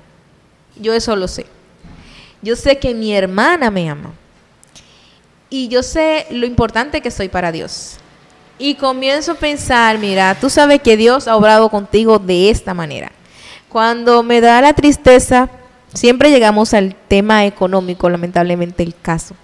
Yo 0.77 0.95
eso 0.95 1.17
lo 1.17 1.27
sé. 1.27 1.47
Yo 2.43 2.57
sé 2.57 2.79
que 2.79 2.95
mi 2.95 3.15
hermana 3.15 3.71
me 3.71 3.89
ama. 3.89 4.13
Y 5.51 5.69
yo 5.69 5.83
sé 5.83 6.27
lo 6.31 6.47
importante 6.47 7.01
que 7.01 7.11
soy 7.11 7.29
para 7.29 7.53
Dios. 7.53 7.97
Y 8.59 8.75
comienzo 8.75 9.33
a 9.33 9.37
pensar, 9.37 9.99
mira, 9.99 10.37
tú 10.41 10.51
sabes 10.51 10.83
que 10.83 10.97
Dios 10.97 11.29
ha 11.29 11.37
obrado 11.37 11.69
contigo 11.69 12.19
de 12.19 12.51
esta 12.51 12.75
manera. 12.75 13.13
Cuando 13.69 14.23
me 14.23 14.41
da 14.41 14.61
la 14.61 14.75
tristeza, 14.75 15.49
siempre 15.95 16.31
llegamos 16.31 16.75
al 16.75 16.95
tema 16.95 17.47
económico, 17.47 18.09
lamentablemente 18.09 18.83
el 18.83 18.95
caso. 19.01 19.35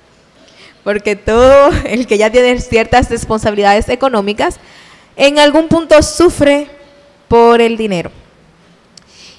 Porque 0.83 1.17
todo 1.17 1.71
el 1.87 2.07
que 2.07 2.19
ya 2.19 2.31
tiene 2.31 2.61
ciertas 2.61 3.09
responsabilidades 3.09 3.89
económicas, 3.89 4.59
en 5.17 5.39
algún 5.39 5.69
punto 5.69 6.03
sufre 6.03 6.69
por 7.29 7.61
el 7.61 7.77
dinero. 7.77 8.11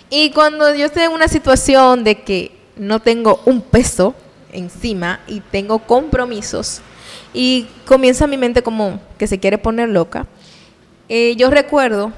Y 0.10 0.32
cuando 0.32 0.74
yo 0.74 0.86
estoy 0.86 1.04
en 1.04 1.12
una 1.12 1.28
situación 1.28 2.04
de 2.04 2.22
que 2.22 2.52
no 2.78 3.00
tengo 3.00 3.42
un 3.46 3.62
peso 3.62 4.16
encima 4.52 5.20
y 5.28 5.40
tengo 5.40 5.80
compromisos 5.80 6.82
y 7.34 7.68
comienza 7.86 8.28
mi 8.28 8.38
mente 8.38 8.64
como 8.64 9.00
que 9.18 9.28
se 9.28 9.40
quiere 9.40 9.58
poner 9.58 9.90
loca. 9.90 10.28
Eh, 11.10 11.36
yo 11.38 11.50
recuerdo, 11.50 12.12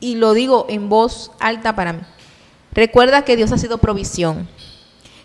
y 0.00 0.16
lo 0.16 0.32
digo 0.32 0.66
en 0.68 0.88
voz 0.88 1.30
alta 1.38 1.74
para 1.74 1.92
mí, 1.92 2.00
recuerda 2.72 3.22
que 3.22 3.36
Dios 3.36 3.52
ha 3.52 3.58
sido 3.58 3.78
provisión. 3.78 4.48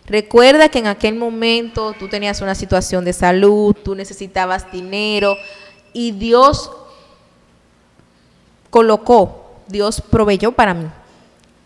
Recuerda 0.05 0.67
que 0.67 0.79
en 0.79 0.87
aquel 0.87 1.15
momento 1.15 1.93
tú 1.97 2.09
tenías 2.09 2.41
una 2.41 2.55
situación 2.55 3.05
de 3.05 3.13
salud, 3.13 3.73
tú 3.73 3.95
necesitabas 3.95 4.69
dinero 4.69 5.37
y 5.93 6.11
Dios 6.11 6.69
colocó, 8.69 9.61
Dios 9.67 10.01
proveyó 10.01 10.51
para 10.51 10.73
mí. 10.73 10.87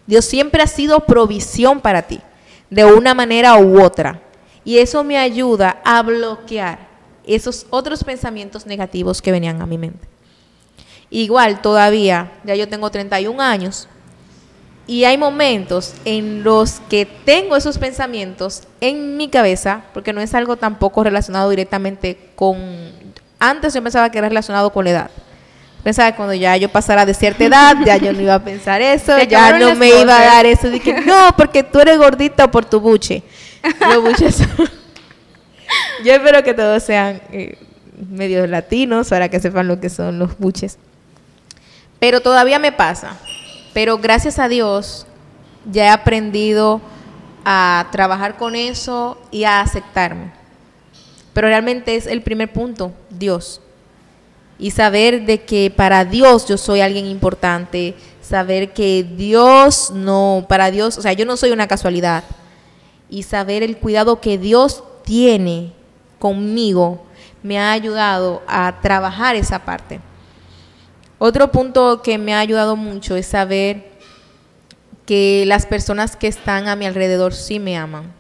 Dios 0.06 0.24
siempre 0.24 0.62
ha 0.62 0.68
sido 0.68 1.00
provisión 1.02 1.82
para 1.82 2.04
ti 2.04 2.22
de 2.70 2.86
una 2.86 3.14
manera 3.14 3.58
u 3.58 3.82
otra. 3.82 4.22
Y 4.64 4.80
eso 4.80 5.04
me 5.04 5.18
ayuda 5.18 5.82
a 5.86 6.02
bloquear 6.04 6.88
esos 7.26 7.66
otros 7.70 8.04
pensamientos 8.04 8.66
negativos 8.66 9.22
que 9.22 9.32
venían 9.32 9.62
a 9.62 9.66
mi 9.66 9.78
mente. 9.78 10.08
Igual 11.10 11.62
todavía, 11.62 12.32
ya 12.44 12.56
yo 12.56 12.68
tengo 12.68 12.90
31 12.90 13.42
años 13.42 13.88
y 14.88 15.04
hay 15.04 15.18
momentos 15.18 15.94
en 16.06 16.44
los 16.44 16.80
que 16.90 17.06
tengo 17.06 17.58
esos 17.58 17.78
pensamientos 17.78 18.64
en 18.80 19.18
mi 19.18 19.28
cabeza, 19.28 19.84
porque 19.94 20.14
no 20.14 20.22
es 20.22 20.34
algo 20.34 20.56
tampoco 20.56 21.04
relacionado 21.04 21.50
directamente 21.50 22.32
con... 22.36 22.58
Antes 23.38 23.74
yo 23.74 23.84
pensaba 23.84 24.10
que 24.10 24.18
era 24.18 24.30
relacionado 24.30 24.72
con 24.72 24.86
la 24.86 24.92
edad. 24.92 25.12
Pensaba 25.88 26.12
que 26.12 26.18
cuando 26.18 26.34
ya 26.34 26.58
yo 26.58 26.68
pasara 26.68 27.06
de 27.06 27.14
cierta 27.14 27.46
edad, 27.46 27.78
ya 27.86 27.96
yo 27.96 28.12
no 28.12 28.20
iba 28.20 28.36
a 28.36 28.44
pensar 28.44 28.82
eso, 28.82 29.18
ya 29.30 29.58
no 29.58 29.74
me 29.74 29.88
iba 29.88 30.18
a 30.18 30.26
dar 30.26 30.46
eso. 30.46 30.70
Dije, 30.70 30.94
no, 31.06 31.30
porque 31.38 31.64
tú 31.64 31.80
eres 31.80 31.98
gordita 31.98 32.52
por 32.52 32.66
tu 32.66 32.82
buche. 32.82 33.24
Los 33.80 34.04
buches 34.04 34.40
Yo 36.04 36.14
espero 36.14 36.44
que 36.44 36.54
todos 36.54 36.84
sean 36.84 37.22
eh, 37.32 37.58
medios 38.10 38.50
latinos 38.50 39.08
para 39.08 39.30
que 39.30 39.40
sepan 39.40 39.70
lo 39.70 39.80
que 39.80 39.90
son 39.90 40.20
los 40.20 40.38
buches. 40.38 40.78
Pero 42.00 42.20
todavía 42.20 42.60
me 42.60 42.74
pasa. 42.74 43.18
Pero 43.74 43.98
gracias 43.98 44.40
a 44.40 44.50
Dios 44.50 45.08
ya 45.72 45.86
he 45.86 45.90
aprendido 45.90 46.82
a 47.46 47.88
trabajar 47.94 48.36
con 48.36 48.58
eso 48.58 49.18
y 49.32 49.46
a 49.46 49.62
aceptarme. 49.62 50.34
Pero 51.32 51.48
realmente 51.48 51.96
es 51.96 52.08
el 52.08 52.24
primer 52.24 52.52
punto, 52.52 52.92
Dios 53.10 53.62
y 54.60 54.72
saber 54.72 55.26
de 55.26 55.44
que 55.44 55.72
para 55.76 56.06
Dios 56.06 56.48
yo 56.48 56.58
soy 56.58 56.82
alguien 56.82 57.06
importante, 57.06 57.96
saber 58.22 58.74
que 58.74 59.04
Dios 59.04 59.92
no, 59.92 60.46
para 60.50 60.72
Dios, 60.72 60.98
o 60.98 61.02
sea, 61.02 61.14
yo 61.14 61.26
no 61.26 61.38
soy 61.38 61.52
una 61.52 61.68
casualidad 61.68 62.24
y 63.10 63.24
saber 63.24 63.64
el 63.64 63.78
cuidado 63.78 64.20
que 64.20 64.38
Dios 64.38 64.84
tiene 65.04 65.74
conmigo 66.20 67.06
me 67.44 67.60
ha 67.60 67.72
ayudado 67.72 68.42
a 68.48 68.82
trabajar 68.82 69.36
esa 69.36 69.64
parte. 69.64 70.02
Otro 71.20 71.52
punto 71.52 72.02
que 72.02 72.18
me 72.18 72.34
ha 72.34 72.40
ayudado 72.40 72.76
mucho 72.76 73.16
es 73.16 73.26
saber 73.26 73.92
que 75.06 75.46
las 75.48 75.66
personas 75.66 76.16
que 76.16 76.28
están 76.28 76.68
a 76.68 76.76
mi 76.76 76.86
alrededor 76.86 77.34
sí 77.34 77.60
me 77.60 77.78
aman. 77.78 78.12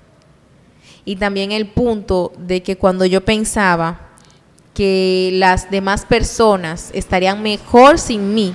Y 1.04 1.18
también 1.18 1.52
el 1.52 1.68
punto 1.68 2.32
de 2.38 2.64
que 2.64 2.78
cuando 2.78 3.06
yo 3.06 3.24
pensaba, 3.24 4.07
que 4.78 5.32
las 5.34 5.72
demás 5.72 6.06
personas 6.06 6.92
estarían 6.94 7.42
mejor 7.42 7.98
sin 7.98 8.36
mí, 8.36 8.54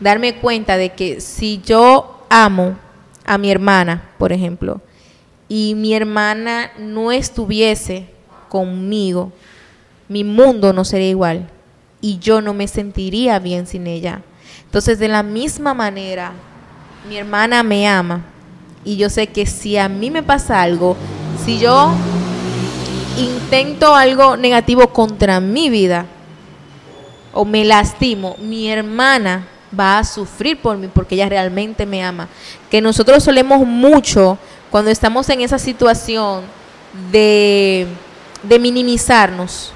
darme 0.00 0.34
cuenta 0.34 0.76
de 0.76 0.90
que 0.90 1.22
si 1.22 1.62
yo 1.64 2.26
amo 2.28 2.76
a 3.24 3.38
mi 3.38 3.50
hermana, 3.50 4.10
por 4.18 4.34
ejemplo, 4.34 4.82
y 5.48 5.74
mi 5.76 5.94
hermana 5.94 6.72
no 6.78 7.10
estuviese 7.10 8.10
conmigo, 8.50 9.32
mi 10.10 10.24
mundo 10.24 10.74
no 10.74 10.84
sería 10.84 11.08
igual 11.08 11.48
y 12.02 12.18
yo 12.18 12.42
no 12.42 12.52
me 12.52 12.68
sentiría 12.68 13.38
bien 13.38 13.66
sin 13.66 13.86
ella. 13.86 14.20
Entonces, 14.66 14.98
de 14.98 15.08
la 15.08 15.22
misma 15.22 15.72
manera, 15.72 16.32
mi 17.08 17.16
hermana 17.16 17.62
me 17.62 17.88
ama 17.88 18.26
y 18.84 18.98
yo 18.98 19.08
sé 19.08 19.28
que 19.28 19.46
si 19.46 19.78
a 19.78 19.88
mí 19.88 20.10
me 20.10 20.22
pasa 20.22 20.60
algo, 20.60 20.98
si 21.46 21.58
yo 21.58 21.94
intento 23.16 23.94
algo 23.94 24.36
negativo 24.36 24.88
contra 24.88 25.40
mi 25.40 25.70
vida 25.70 26.06
o 27.32 27.44
me 27.44 27.64
lastimo, 27.64 28.36
mi 28.38 28.70
hermana 28.70 29.46
va 29.78 29.98
a 29.98 30.04
sufrir 30.04 30.58
por 30.58 30.76
mí 30.76 30.88
porque 30.92 31.14
ella 31.14 31.28
realmente 31.28 31.84
me 31.84 32.02
ama. 32.02 32.28
Que 32.70 32.80
nosotros 32.80 33.22
solemos 33.22 33.66
mucho 33.66 34.38
cuando 34.70 34.90
estamos 34.90 35.28
en 35.28 35.42
esa 35.42 35.58
situación 35.58 36.44
de, 37.10 37.86
de 38.42 38.58
minimizarnos 38.58 39.72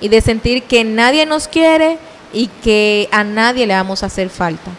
y 0.00 0.08
de 0.08 0.20
sentir 0.20 0.62
que 0.62 0.84
nadie 0.84 1.26
nos 1.26 1.46
quiere 1.46 1.98
y 2.32 2.48
que 2.62 3.08
a 3.12 3.22
nadie 3.22 3.66
le 3.66 3.74
vamos 3.74 4.02
a 4.02 4.06
hacer 4.06 4.30
falta. 4.30 4.70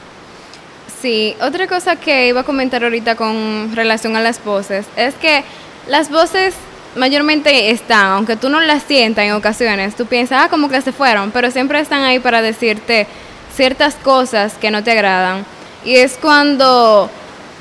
Sí, 1.02 1.36
otra 1.42 1.68
cosa 1.68 1.96
que 1.96 2.28
iba 2.28 2.42
a 2.42 2.44
comentar 2.44 2.84
ahorita 2.84 3.16
con 3.16 3.76
relación 3.76 4.16
a 4.16 4.22
las 4.22 4.44
voces 4.44 4.88
es 4.96 5.14
que 5.16 5.44
las 5.88 6.10
voces 6.10 6.56
mayormente 6.96 7.72
están, 7.72 8.08
aunque 8.14 8.36
tú 8.36 8.50
no 8.50 8.60
las 8.62 8.84
sientas 8.84 9.26
en 9.26 9.34
ocasiones, 9.34 9.96
tú 9.96 10.06
piensas, 10.06 10.44
ah, 10.46 10.50
como 10.50 10.70
que 10.70 10.82
se 10.82 10.92
fueron, 10.92 11.32
pero 11.32 11.52
siempre 11.52 11.80
están 11.80 12.04
ahí 12.04 12.20
para 12.20 12.42
decirte 12.42 13.08
ciertas 13.54 13.96
cosas 13.96 14.54
que 14.54 14.72
no 14.72 14.84
te 14.84 14.92
agradan. 14.92 15.46
Y 15.84 15.96
es 15.98 16.18
cuando 16.20 17.10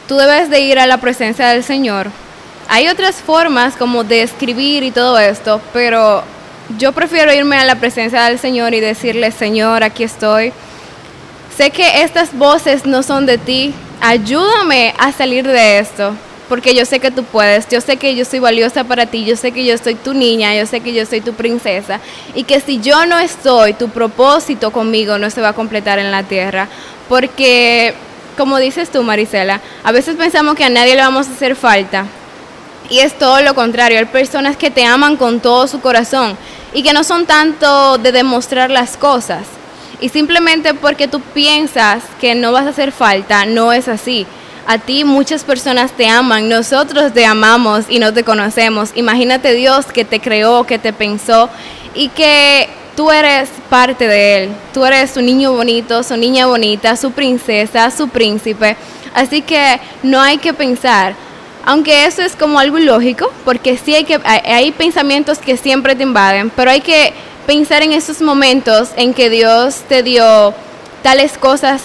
tú 0.08 0.16
debes 0.16 0.50
de 0.50 0.60
ir 0.60 0.78
a 0.78 0.86
la 0.86 0.98
presencia 0.98 1.48
del 1.48 1.62
Señor. 1.62 2.08
Hay 2.68 2.88
otras 2.88 3.16
formas 3.16 3.76
como 3.76 4.04
de 4.04 4.22
escribir 4.22 4.82
y 4.82 4.90
todo 4.90 5.18
esto, 5.18 5.60
pero 5.72 6.22
yo 6.78 6.92
prefiero 6.92 7.32
irme 7.32 7.56
a 7.58 7.64
la 7.64 7.74
presencia 7.76 8.24
del 8.24 8.38
Señor 8.38 8.72
y 8.72 8.80
decirle, 8.80 9.30
Señor, 9.30 9.84
aquí 9.84 10.04
estoy. 10.04 10.52
Sé 11.56 11.70
que 11.70 12.02
estas 12.02 12.36
voces 12.36 12.86
no 12.86 13.02
son 13.02 13.26
de 13.26 13.38
ti. 13.38 13.74
Ayúdame 14.00 14.94
a 14.98 15.12
salir 15.12 15.46
de 15.46 15.78
esto 15.78 16.14
porque 16.48 16.74
yo 16.74 16.84
sé 16.84 17.00
que 17.00 17.10
tú 17.10 17.24
puedes, 17.24 17.68
yo 17.68 17.80
sé 17.80 17.96
que 17.96 18.14
yo 18.14 18.24
soy 18.24 18.38
valiosa 18.38 18.84
para 18.84 19.06
ti, 19.06 19.24
yo 19.24 19.36
sé 19.36 19.52
que 19.52 19.64
yo 19.64 19.76
soy 19.78 19.94
tu 19.94 20.12
niña, 20.12 20.54
yo 20.54 20.66
sé 20.66 20.80
que 20.80 20.92
yo 20.92 21.06
soy 21.06 21.20
tu 21.20 21.32
princesa 21.32 22.00
y 22.34 22.44
que 22.44 22.60
si 22.60 22.80
yo 22.80 23.06
no 23.06 23.18
estoy, 23.18 23.72
tu 23.72 23.88
propósito 23.88 24.70
conmigo 24.70 25.18
no 25.18 25.30
se 25.30 25.40
va 25.40 25.50
a 25.50 25.52
completar 25.54 25.98
en 25.98 26.10
la 26.10 26.22
tierra, 26.22 26.68
porque 27.08 27.94
como 28.36 28.58
dices 28.58 28.90
tú, 28.90 29.02
Marisela, 29.02 29.60
a 29.82 29.92
veces 29.92 30.16
pensamos 30.16 30.54
que 30.54 30.64
a 30.64 30.70
nadie 30.70 30.96
le 30.96 31.02
vamos 31.02 31.28
a 31.28 31.32
hacer 31.32 31.56
falta 31.56 32.06
y 32.90 32.98
es 32.98 33.18
todo 33.18 33.40
lo 33.40 33.54
contrario, 33.54 33.98
hay 33.98 34.04
personas 34.04 34.56
que 34.56 34.70
te 34.70 34.84
aman 34.84 35.16
con 35.16 35.40
todo 35.40 35.66
su 35.66 35.80
corazón 35.80 36.36
y 36.74 36.82
que 36.82 36.92
no 36.92 37.04
son 37.04 37.24
tanto 37.24 37.96
de 37.98 38.12
demostrar 38.12 38.70
las 38.70 38.96
cosas. 38.96 39.46
Y 40.00 40.08
simplemente 40.08 40.74
porque 40.74 41.08
tú 41.08 41.20
piensas 41.20 42.02
que 42.20 42.34
no 42.34 42.52
vas 42.52 42.66
a 42.66 42.70
hacer 42.70 42.92
falta, 42.92 43.46
no 43.46 43.72
es 43.72 43.88
así 43.88 44.26
a 44.66 44.78
ti 44.78 45.04
muchas 45.04 45.44
personas 45.44 45.92
te 45.92 46.08
aman, 46.08 46.48
nosotros 46.48 47.12
te 47.12 47.26
amamos 47.26 47.84
y 47.88 47.98
no 47.98 48.12
te 48.12 48.24
conocemos. 48.24 48.90
Imagínate 48.94 49.52
Dios 49.52 49.86
que 49.86 50.04
te 50.04 50.20
creó, 50.20 50.64
que 50.64 50.78
te 50.78 50.92
pensó 50.92 51.50
y 51.94 52.08
que 52.08 52.68
tú 52.96 53.10
eres 53.10 53.48
parte 53.68 54.06
de 54.06 54.44
Él. 54.44 54.50
Tú 54.72 54.84
eres 54.84 55.10
su 55.10 55.20
niño 55.20 55.52
bonito, 55.52 56.02
su 56.02 56.16
niña 56.16 56.46
bonita, 56.46 56.96
su 56.96 57.12
princesa, 57.12 57.90
su 57.90 58.08
príncipe. 58.08 58.76
Así 59.14 59.42
que 59.42 59.80
no 60.02 60.20
hay 60.20 60.38
que 60.38 60.52
pensar, 60.52 61.14
aunque 61.64 62.06
eso 62.06 62.22
es 62.22 62.34
como 62.34 62.58
algo 62.58 62.78
ilógico, 62.78 63.30
porque 63.44 63.78
sí 63.78 63.94
hay, 63.94 64.04
que, 64.04 64.20
hay 64.24 64.72
pensamientos 64.72 65.38
que 65.38 65.56
siempre 65.56 65.94
te 65.94 66.02
invaden, 66.02 66.50
pero 66.50 66.70
hay 66.70 66.80
que 66.80 67.12
pensar 67.46 67.82
en 67.82 67.92
esos 67.92 68.20
momentos 68.20 68.88
en 68.96 69.14
que 69.14 69.30
Dios 69.30 69.82
te 69.88 70.02
dio 70.02 70.52
tales 71.02 71.38
cosas 71.38 71.82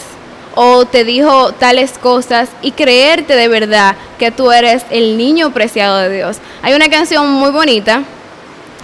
o 0.56 0.86
te 0.86 1.04
dijo 1.04 1.54
tales 1.54 1.98
cosas 1.98 2.50
y 2.62 2.72
creerte 2.72 3.36
de 3.36 3.48
verdad 3.48 3.96
que 4.18 4.32
tú 4.32 4.52
eres 4.52 4.84
el 4.90 5.18
niño 5.18 5.52
preciado 5.52 5.98
de 5.98 6.10
Dios. 6.16 6.38
Hay 6.62 6.74
una 6.74 6.90
canción 6.90 7.30
muy 7.32 7.52
bonita 7.52 8.04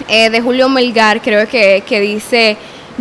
eh, 0.07 0.29
de 0.29 0.41
Julio 0.41 0.69
Melgar, 0.69 1.21
creo 1.21 1.47
que, 1.47 1.83
que 1.87 1.99
dice, 1.99 2.57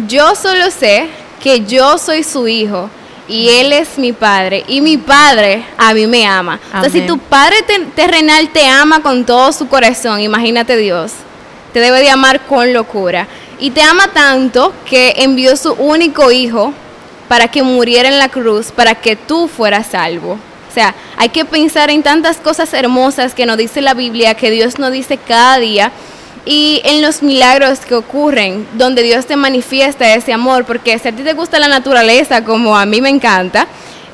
yo 0.08 0.34
solo 0.34 0.70
sé 0.70 1.08
que 1.42 1.64
yo 1.64 1.98
soy 1.98 2.24
su 2.24 2.48
hijo 2.48 2.88
y 3.28 3.48
él 3.48 3.72
es 3.72 3.98
mi 3.98 4.12
padre 4.12 4.64
y 4.66 4.80
mi 4.80 4.96
padre 4.96 5.64
a 5.76 5.94
mí 5.94 6.06
me 6.06 6.26
ama. 6.26 6.60
Entonces, 6.66 6.92
si 6.92 7.06
tu 7.06 7.18
padre 7.18 7.56
terrenal 7.94 8.48
te 8.50 8.66
ama 8.66 9.00
con 9.00 9.24
todo 9.24 9.52
su 9.52 9.68
corazón, 9.68 10.20
imagínate 10.20 10.76
Dios, 10.76 11.12
te 11.72 11.80
debe 11.80 12.00
de 12.00 12.10
amar 12.10 12.40
con 12.46 12.72
locura. 12.72 13.26
Y 13.58 13.70
te 13.70 13.82
ama 13.82 14.08
tanto 14.08 14.74
que 14.84 15.14
envió 15.18 15.56
su 15.56 15.72
único 15.74 16.30
hijo 16.32 16.74
para 17.28 17.48
que 17.48 17.62
muriera 17.62 18.08
en 18.08 18.18
la 18.18 18.28
cruz, 18.28 18.72
para 18.72 18.94
que 18.94 19.16
tú 19.16 19.48
fueras 19.48 19.88
salvo. 19.88 20.32
O 20.32 20.74
sea, 20.74 20.94
hay 21.16 21.28
que 21.28 21.44
pensar 21.44 21.90
en 21.90 22.02
tantas 22.02 22.38
cosas 22.38 22.74
hermosas 22.74 23.34
que 23.34 23.46
nos 23.46 23.56
dice 23.56 23.80
la 23.80 23.94
Biblia, 23.94 24.34
que 24.34 24.50
Dios 24.50 24.78
nos 24.78 24.90
dice 24.90 25.18
cada 25.18 25.58
día, 25.58 25.92
y 26.46 26.82
en 26.84 27.00
los 27.00 27.22
milagros 27.22 27.80
que 27.80 27.94
ocurren, 27.94 28.66
donde 28.74 29.02
Dios 29.02 29.26
te 29.26 29.36
manifiesta 29.36 30.14
ese 30.14 30.32
amor, 30.32 30.64
porque 30.64 30.98
si 30.98 31.08
a 31.08 31.12
ti 31.12 31.22
te 31.22 31.32
gusta 31.32 31.58
la 31.58 31.68
naturaleza, 31.68 32.44
como 32.44 32.76
a 32.76 32.84
mí 32.86 33.00
me 33.00 33.08
encanta, 33.08 33.66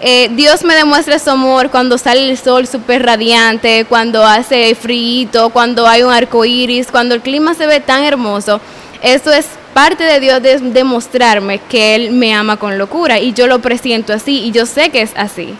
eh, 0.03 0.31
Dios 0.33 0.65
me 0.65 0.75
demuestra 0.75 1.19
su 1.19 1.31
amor 1.31 1.71
cuando 1.71 1.99
sale 1.99 2.31
el 2.31 2.39
sol 2.39 2.67
súper 2.67 3.05
radiante, 3.05 3.85
cuando 3.87 4.25
hace 4.25 4.75
frío, 4.75 5.51
cuando 5.53 5.87
hay 5.87 6.03
un 6.03 6.13
arco 6.13 6.45
iris, 6.45 6.87
cuando 6.91 7.15
el 7.15 7.21
clima 7.21 7.55
se 7.55 7.67
ve 7.67 7.81
tan 7.81 8.05
hermoso. 8.05 8.61
Eso 9.03 9.33
es 9.33 9.47
parte 9.75 10.05
de 10.05 10.21
Dios 10.21 10.43
de 10.43 10.59
demostrarme 10.59 11.59
que 11.59 11.95
Él 11.95 12.11
me 12.13 12.35
ama 12.35 12.57
con 12.57 12.79
locura 12.79 13.19
y 13.19 13.33
yo 13.33 13.47
lo 13.47 13.61
presiento 13.61 14.13
así 14.13 14.41
y 14.45 14.51
yo 14.53 14.67
sé 14.67 14.91
que 14.91 15.03
es 15.03 15.13
así. 15.17 15.55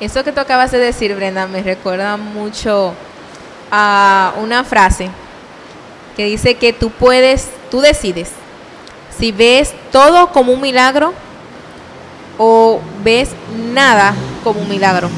Eso 0.00 0.24
que 0.24 0.32
tú 0.32 0.40
acabas 0.40 0.72
de 0.72 0.78
decir, 0.78 1.14
Brenda, 1.14 1.46
me 1.46 1.62
recuerda 1.62 2.16
mucho 2.16 2.92
a 3.70 4.34
una 4.40 4.64
frase 4.64 5.10
que 6.16 6.24
dice 6.24 6.56
que 6.56 6.72
tú 6.72 6.90
puedes, 6.90 7.48
tú 7.70 7.80
decides 7.80 8.30
si 9.18 9.30
ves 9.30 9.72
todo 9.90 10.28
como 10.32 10.52
un 10.52 10.60
milagro 10.60 11.14
o 12.38 12.80
ves 13.04 13.30
nada 13.72 14.14
como 14.42 14.60
un 14.60 14.68
milagro. 14.68 15.08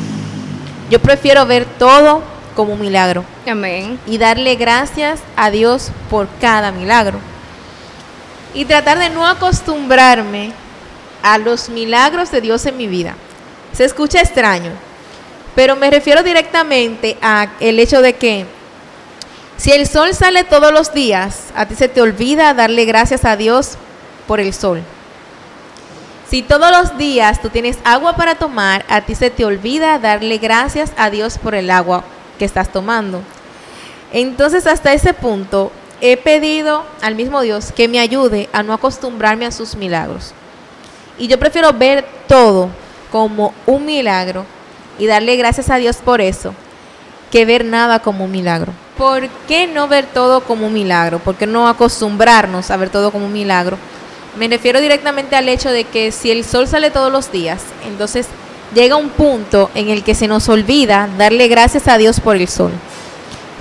Yo 0.91 1.01
prefiero 1.01 1.47
ver 1.47 1.65
todo 1.65 2.23
como 2.55 2.75
un 2.75 2.81
milagro. 2.81 3.25
Amén. 3.47 3.99
Y 4.07 4.19
darle 4.19 4.57
gracias 4.57 5.21
a 5.37 5.51
Dios 5.51 5.91
por 6.11 6.29
cada 6.41 6.71
milagro 6.73 7.19
y 8.55 8.65
tratar 8.65 8.99
de 8.99 9.11
no 9.11 9.27
acostumbrarme 9.27 10.53
a 11.23 11.39
los 11.39 11.69
milagros 11.69 12.31
de 12.31 12.41
Dios 12.41 12.65
en 12.67 12.77
mi 12.77 12.87
vida. 12.87 13.17
Se 13.73 13.85
escucha 13.85 14.21
extraño, 14.21 14.71
pero 15.55 15.77
me 15.77 15.91
refiero 15.91 16.23
directamente 16.23 17.19
a 17.21 17.49
el 17.61 17.79
hecho 17.79 18.01
de 18.01 18.15
que 18.15 18.47
si 19.57 19.73
el 19.73 19.87
sol 19.87 20.15
sale 20.15 20.45
todos 20.45 20.73
los 20.73 20.93
días, 20.93 21.47
a 21.55 21.67
ti 21.67 21.75
se 21.75 21.89
te 21.89 22.01
olvida 22.01 22.55
darle 22.55 22.85
gracias 22.85 23.25
a 23.25 23.37
Dios 23.37 23.77
por 24.27 24.41
el 24.41 24.53
sol. 24.53 24.83
Si 26.29 26.43
todos 26.43 26.71
los 26.71 26.99
días 26.99 27.41
tú 27.41 27.51
tienes 27.51 27.79
agua 27.85 28.17
para 28.17 28.35
tomar, 28.35 28.85
a 28.89 29.03
ti 29.03 29.15
se 29.15 29.31
te 29.31 29.45
olvida 29.45 29.99
darle 29.99 30.39
gracias 30.39 30.93
a 30.97 31.11
Dios 31.11 31.39
por 31.39 31.55
el 31.55 31.71
agua 31.71 32.05
que 32.39 32.45
estás 32.45 32.71
tomando. 32.73 33.23
Entonces 34.13 34.67
hasta 34.67 34.93
ese 34.93 35.15
punto 35.15 35.71
he 36.01 36.17
pedido 36.17 36.85
al 37.03 37.15
mismo 37.15 37.41
Dios 37.41 37.73
que 37.73 37.89
me 37.89 38.01
ayude 38.01 38.49
a 38.53 38.63
no 38.63 38.73
acostumbrarme 38.73 39.47
a 39.47 39.51
sus 39.51 39.77
milagros. 39.77 40.33
Y 41.19 41.29
yo 41.29 41.39
prefiero 41.39 41.73
ver 41.73 42.05
todo 42.27 42.69
como 43.11 43.55
un 43.67 43.87
milagro 43.87 44.45
y 44.99 45.07
darle 45.07 45.37
gracias 45.37 45.71
a 45.71 45.77
Dios 45.77 45.97
por 45.97 46.21
eso, 46.21 46.55
que 47.31 47.45
ver 47.45 47.65
nada 47.65 48.01
como 48.01 48.25
un 48.25 48.31
milagro. 48.31 48.73
¿Por 48.97 49.29
qué 49.49 49.67
no 49.67 49.89
ver 49.89 50.07
todo 50.07 50.43
como 50.45 50.67
un 50.67 50.73
milagro? 50.73 51.19
¿Por 51.19 51.35
qué 51.35 51.47
no 51.47 51.69
acostumbrarnos 51.69 52.71
a 52.71 52.77
ver 52.77 52.91
todo 52.91 53.11
como 53.11 53.27
un 53.27 53.33
milagro? 53.33 53.77
Me 54.37 54.49
refiero 54.49 54.81
directamente 54.81 55.37
al 55.37 55.49
hecho 55.49 55.71
de 55.71 55.85
que 55.85 56.11
si 56.13 56.31
el 56.31 56.45
sol 56.45 56.67
sale 56.67 56.91
todos 56.91 57.13
los 57.13 57.31
días, 57.31 57.63
entonces 57.87 58.27
llega 58.75 58.97
un 58.97 59.11
punto 59.11 59.71
en 59.75 59.91
el 59.91 60.03
que 60.03 60.15
se 60.15 60.29
nos 60.29 60.49
olvida 60.49 61.09
darle 61.17 61.49
gracias 61.49 61.87
a 61.87 61.99
Dios 61.99 62.21
por 62.21 62.37
el 62.37 62.49
sol. 62.49 62.73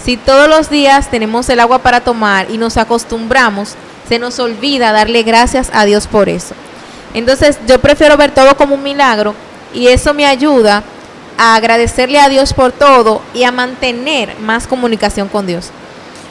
Si 0.04 0.18
todos 0.18 0.50
los 0.50 0.70
días 0.70 1.10
tenemos 1.10 1.48
el 1.50 1.60
agua 1.60 1.80
para 1.80 2.02
tomar 2.02 2.52
y 2.52 2.58
nos 2.58 2.78
acostumbramos, 2.78 3.76
se 4.08 4.20
nos 4.20 4.39
olvida 4.39 4.92
darle 4.92 5.24
gracias 5.24 5.70
a 5.74 5.86
Dios 5.86 6.08
por 6.08 6.30
eso. 6.30 6.56
Entonces 7.13 7.58
yo 7.68 7.80
prefiero 7.80 8.18
ver 8.18 8.32
todo 8.32 8.58
como 8.58 8.76
un 8.76 8.84
milagro 8.84 9.34
y 9.74 9.88
eso 9.88 10.13
me 10.13 10.26
ayuda 10.26 10.84
a 11.38 11.56
agradecerle 11.56 12.20
a 12.20 12.30
Dios 12.30 12.54
por 12.54 12.72
todo 12.72 13.22
y 13.34 13.44
a 13.44 13.52
mantener 13.52 14.38
más 14.39 14.68
comunicación 14.68 15.30
con 15.30 15.48
Dios. 15.48 15.70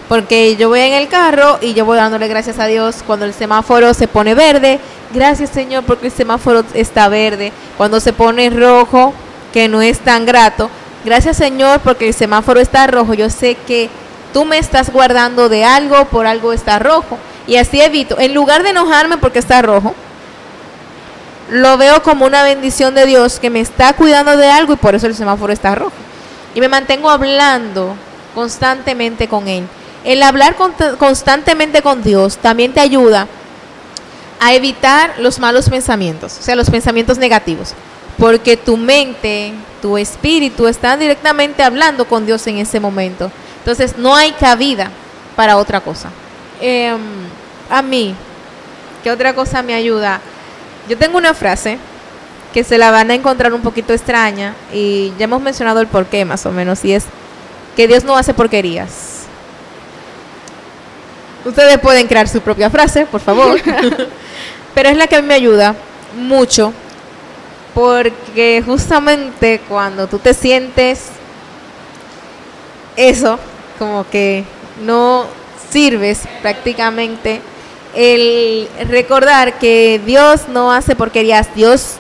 Porque 0.09 0.57
yo 0.57 0.69
voy 0.69 0.81
en 0.81 0.93
el 0.93 1.09
carro 1.09 1.59
y 1.63 1.73
yo 1.73 1.87
voy 1.87 1.97
dándole 1.97 2.29
gracias 2.29 2.59
a 2.59 2.67
Dios 2.67 2.97
cuando 3.07 3.25
el 3.25 3.33
semáforo 3.33 3.95
se 3.95 4.09
pone 4.09 4.35
verde, 4.35 4.81
Gracias 5.15 5.51
Señor 5.51 5.85
porque 5.85 6.07
el 6.07 6.13
semáforo 6.13 6.65
está 6.73 7.09
verde. 7.09 7.53
Cuando 7.77 8.01
se 8.01 8.13
pone 8.13 8.49
rojo, 8.49 9.13
que 9.53 9.69
no 9.69 9.83
es 9.83 9.99
tan 10.01 10.25
grato. 10.25 10.71
Gracias 11.05 11.37
Señor 11.37 11.81
porque 11.81 12.09
el 12.09 12.15
semáforo 12.15 12.61
está 12.61 12.87
rojo. 12.87 13.15
Yo 13.15 13.31
sé 13.31 13.55
que 13.55 13.91
tú 14.33 14.45
me 14.45 14.59
estás 14.59 14.91
guardando 14.91 15.49
de 15.49 15.65
algo, 15.65 16.05
por 16.07 16.27
algo 16.27 16.53
está 16.53 16.79
rojo. 16.79 17.19
Y 17.47 17.57
así 17.57 17.81
evito, 17.81 18.19
en 18.21 18.35
lugar 18.35 18.63
de 18.63 18.71
enojarme 18.71 19.19
porque 19.19 19.41
está 19.41 19.63
rojo, 19.63 19.95
lo 21.51 21.77
veo 21.77 22.03
como 22.03 22.25
una 22.25 22.45
bendición 22.45 22.95
de 22.95 23.05
Dios 23.05 23.39
que 23.39 23.51
me 23.51 23.61
está 23.61 23.93
cuidando 23.95 24.37
de 24.37 24.51
algo 24.51 24.73
y 24.73 24.77
por 24.77 24.95
eso 24.95 25.07
el 25.07 25.15
semáforo 25.15 25.53
está 25.53 25.75
rojo. 25.75 25.93
Y 26.55 26.61
me 26.61 26.69
mantengo 26.69 27.11
hablando 27.11 27.97
constantemente 28.35 29.29
con 29.29 29.49
Él. 29.49 29.67
El 30.05 30.23
hablar 30.23 30.57
constantemente 30.99 31.83
con 31.83 32.03
Dios 32.03 32.39
también 32.39 32.73
te 32.73 32.81
ayuda 32.81 33.27
a 34.41 34.55
evitar 34.55 35.15
los 35.19 35.39
malos 35.39 35.69
pensamientos, 35.69 36.37
o 36.41 36.43
sea, 36.43 36.57
los 36.57 36.69
pensamientos 36.69 37.17
negativos, 37.19 37.75
porque 38.19 38.57
tu 38.57 38.77
mente, 38.77 39.53
tu 39.83 39.99
espíritu 39.99 40.69
están 40.69 41.01
directamente 41.01 41.63
hablando 41.63 42.07
con 42.07 42.25
Dios 42.25 42.47
en 42.47 42.59
ese 42.59 42.81
momento. 42.81 43.31
Entonces 43.59 43.99
no 43.99 44.15
hay 44.15 44.33
cabida 44.33 44.91
para 45.37 45.57
otra 45.59 45.81
cosa. 45.81 46.09
Em, 46.61 47.01
a 47.69 47.83
mí, 47.83 48.15
¿qué 49.03 49.11
otra 49.11 49.35
cosa 49.35 49.63
me 49.63 49.75
ayuda? 49.75 50.21
Yo 50.89 50.97
tengo 50.97 51.19
una 51.19 51.35
frase 51.35 51.79
que 52.55 52.65
se 52.65 52.79
la 52.79 52.91
van 52.91 53.11
a 53.11 53.15
encontrar 53.15 53.53
un 53.53 53.63
poquito 53.63 53.93
extraña 53.93 54.55
y 54.73 55.13
ya 55.19 55.25
hemos 55.25 55.43
mencionado 55.43 55.81
el 55.81 55.87
porqué 55.87 56.25
más 56.25 56.47
o 56.47 56.53
menos 56.53 56.85
y 56.85 56.93
es 56.93 57.05
que 57.77 57.89
Dios 57.89 58.05
no 58.05 58.17
hace 58.17 58.35
porquerías. 58.35 59.23
Ustedes 61.45 61.79
pueden 61.79 62.07
crear 62.07 62.29
su 62.29 62.41
propia 62.41 62.71
frase, 62.71 63.05
por 63.07 63.21
favor. 63.21 63.61
Pero 64.75 64.89
es 64.89 64.97
la 64.97 65.09
que 65.09 65.17
a 65.17 65.23
mí 65.23 65.27
me 65.27 65.35
ayuda 65.35 65.75
mucho 66.17 66.73
porque 67.75 68.63
justamente 68.65 69.61
cuando 69.69 70.07
tú 70.07 70.19
te 70.19 70.35
sientes 70.35 71.05
eso, 72.97 73.39
como 73.79 74.09
que 74.09 74.45
no 74.85 75.27
sirves 75.71 76.21
prácticamente, 76.43 77.41
el 77.95 78.69
recordar 78.89 79.59
que 79.59 80.01
Dios 80.05 80.49
no 80.49 80.73
hace 80.73 80.97
porquerías, 80.97 81.55
Dios, 81.55 81.97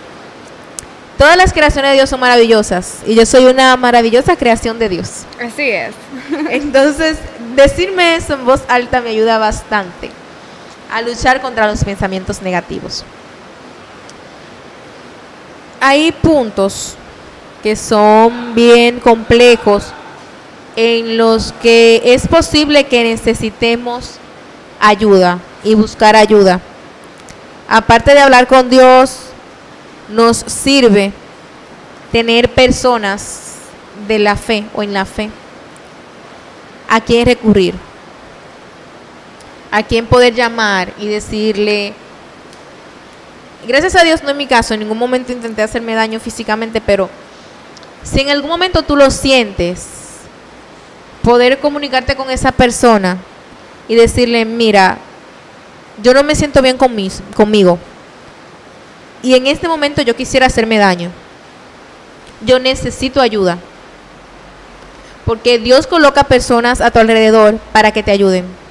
todas 1.18 1.36
las 1.36 1.52
creaciones 1.52 1.92
de 1.92 1.96
Dios 1.96 2.10
son 2.10 2.20
maravillosas 2.20 2.98
y 3.06 3.14
yo 3.14 3.26
soy 3.26 3.46
una 3.46 3.76
maravillosa 3.76 4.36
creación 4.36 4.78
de 4.78 4.88
Dios. 4.88 5.24
Así 5.40 5.70
es. 5.70 5.94
Entonces, 6.50 7.18
decirme 7.56 8.16
eso 8.16 8.34
en 8.34 8.44
voz 8.44 8.62
alta 8.68 9.00
me 9.00 9.10
ayuda 9.10 9.38
bastante 9.38 10.10
a 10.90 11.00
luchar 11.00 11.40
contra 11.40 11.66
los 11.66 11.82
pensamientos 11.84 12.42
negativos. 12.42 13.04
Hay 15.84 16.12
puntos 16.12 16.94
que 17.60 17.74
son 17.74 18.54
bien 18.54 19.00
complejos 19.00 19.86
en 20.76 21.16
los 21.18 21.52
que 21.60 22.00
es 22.04 22.28
posible 22.28 22.84
que 22.84 23.02
necesitemos 23.02 24.12
ayuda 24.78 25.40
y 25.64 25.74
buscar 25.74 26.14
ayuda. 26.14 26.60
Aparte 27.68 28.14
de 28.14 28.20
hablar 28.20 28.46
con 28.46 28.70
Dios, 28.70 29.16
nos 30.08 30.36
sirve 30.36 31.12
tener 32.12 32.48
personas 32.48 33.56
de 34.06 34.20
la 34.20 34.36
fe 34.36 34.64
o 34.74 34.84
en 34.84 34.92
la 34.92 35.04
fe 35.04 35.30
a 36.88 37.00
quien 37.00 37.26
recurrir 37.26 37.74
a 39.72 39.82
quién 39.82 40.06
poder 40.06 40.34
llamar 40.34 40.92
y 40.98 41.08
decirle, 41.08 41.94
gracias 43.66 43.96
a 43.96 44.04
Dios 44.04 44.22
no 44.22 44.30
en 44.30 44.36
mi 44.36 44.46
caso, 44.46 44.74
en 44.74 44.80
ningún 44.80 44.98
momento 44.98 45.32
intenté 45.32 45.62
hacerme 45.62 45.94
daño 45.94 46.20
físicamente, 46.20 46.80
pero 46.80 47.08
si 48.02 48.20
en 48.20 48.30
algún 48.30 48.50
momento 48.50 48.82
tú 48.82 48.96
lo 48.96 49.10
sientes, 49.10 49.86
poder 51.22 51.58
comunicarte 51.60 52.16
con 52.16 52.30
esa 52.30 52.52
persona 52.52 53.18
y 53.88 53.94
decirle, 53.94 54.44
mira, 54.44 54.98
yo 56.02 56.14
no 56.14 56.22
me 56.22 56.34
siento 56.34 56.62
bien 56.62 56.76
conmigo 56.76 57.78
y 59.22 59.34
en 59.34 59.46
este 59.46 59.68
momento 59.68 60.02
yo 60.02 60.16
quisiera 60.16 60.46
hacerme 60.46 60.78
daño. 60.78 61.10
Yo 62.44 62.58
necesito 62.58 63.20
ayuda. 63.20 63.58
Porque 65.24 65.60
Dios 65.60 65.86
coloca 65.86 66.24
personas 66.24 66.80
a 66.80 66.90
tu 66.90 66.98
alrededor 66.98 67.58
para 67.72 67.92
que 67.92 68.02
te 68.02 68.10
ayuden 68.10 68.61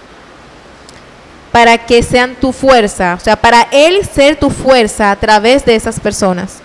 para 1.52 1.78
que 1.86 2.02
sean 2.02 2.36
tu 2.36 2.54
fuerza, 2.54 3.16
o 3.16 3.20
sea, 3.20 3.36
para 3.36 3.68
Él 3.72 4.02
ser 4.06 4.38
tu 4.38 4.50
fuerza 4.50 5.12
a 5.12 5.16
través 5.18 5.66
de 5.66 5.76
esas 5.76 6.00
personas. 6.00 6.60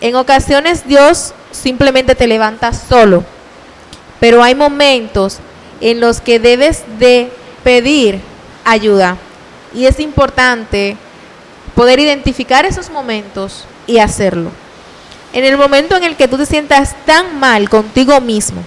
En 0.00 0.14
ocasiones 0.14 0.86
Dios 0.86 1.32
simplemente 1.50 2.14
te 2.14 2.26
levanta 2.26 2.72
solo, 2.72 3.24
pero 4.20 4.42
hay 4.42 4.54
momentos 4.54 5.38
en 5.80 6.00
los 6.00 6.20
que 6.20 6.38
debes 6.38 6.84
de 6.98 7.32
pedir 7.64 8.20
ayuda 8.64 9.16
y 9.74 9.86
es 9.86 10.00
importante 10.00 10.96
poder 11.74 12.00
identificar 12.00 12.66
esos 12.66 12.90
momentos 12.90 13.64
y 13.86 13.98
hacerlo. 13.98 14.50
En 15.32 15.44
el 15.44 15.56
momento 15.56 15.96
en 15.96 16.04
el 16.04 16.16
que 16.16 16.28
tú 16.28 16.36
te 16.36 16.46
sientas 16.46 16.94
tan 17.04 17.38
mal 17.38 17.68
contigo 17.68 18.20
mismo, 18.20 18.62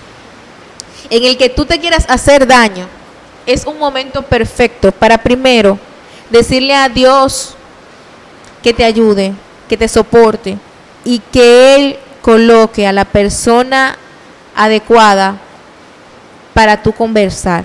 en 1.10 1.25
el 1.25 1.38
que 1.38 1.49
tú 1.49 1.65
te 1.65 1.79
quieras 1.79 2.05
hacer 2.07 2.47
daño, 2.47 2.88
es 3.45 3.65
un 3.65 3.77
momento 3.80 4.21
perfecto 4.21 4.91
para 4.91 5.17
primero 5.17 5.80
decirle 6.30 6.73
a 6.75 6.89
Dios 6.89 7.56
que 8.63 8.73
te 8.73 8.84
ayude, 8.84 9.34
que 9.67 9.77
te 9.77 9.88
soporte 9.88 10.58
y 11.04 11.19
que 11.32 11.75
Él 11.75 11.97
coloque 12.21 12.86
a 12.86 12.93
la 12.93 13.06
persona 13.06 13.97
adecuada 14.56 15.38
para 16.54 16.82
tu 16.82 16.91
conversar. 16.91 17.63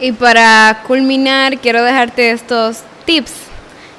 Y 0.00 0.12
para 0.12 0.82
culminar, 0.86 1.58
quiero 1.58 1.82
dejarte 1.82 2.30
estos 2.30 2.78
tips 3.04 3.32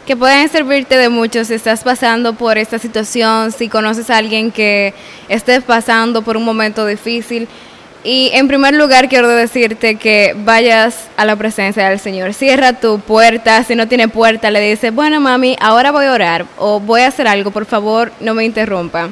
que 0.10 0.16
pueden 0.18 0.50
servirte 0.50 0.98
de 0.98 1.10
mucho 1.10 1.46
si 1.46 1.54
estás 1.54 1.84
pasando 1.84 2.34
por 2.34 2.58
esta 2.58 2.80
situación, 2.80 3.52
si 3.52 3.70
conoces 3.70 4.10
a 4.10 4.18
alguien 4.18 4.52
que 4.52 4.94
esté 5.28 5.62
pasando 5.62 6.24
por 6.24 6.36
un 6.36 6.44
momento 6.44 6.86
difícil. 6.86 7.48
Y 8.04 8.32
en 8.34 8.48
primer 8.48 8.74
lugar 8.76 9.10
quiero 9.10 9.28
decirte 9.28 9.96
que 9.96 10.34
vayas 10.46 11.10
a 11.18 11.26
la 11.26 11.36
presencia 11.36 11.90
del 11.90 12.00
Señor. 12.00 12.34
Cierra 12.34 12.74
tu 12.74 13.00
puerta, 13.00 13.62
si 13.66 13.76
no 13.76 13.90
tiene 13.90 14.08
puerta 14.08 14.52
le 14.52 14.62
dices, 14.62 14.94
bueno 14.94 15.20
mami, 15.20 15.58
ahora 15.60 15.92
voy 15.92 16.06
a 16.06 16.14
orar 16.14 16.46
o 16.58 16.80
voy 16.80 17.02
a 17.02 17.08
hacer 17.08 17.28
algo, 17.28 17.52
por 17.52 17.66
favor 17.66 18.14
no 18.22 18.34
me 18.34 18.46
interrumpa. 18.46 19.10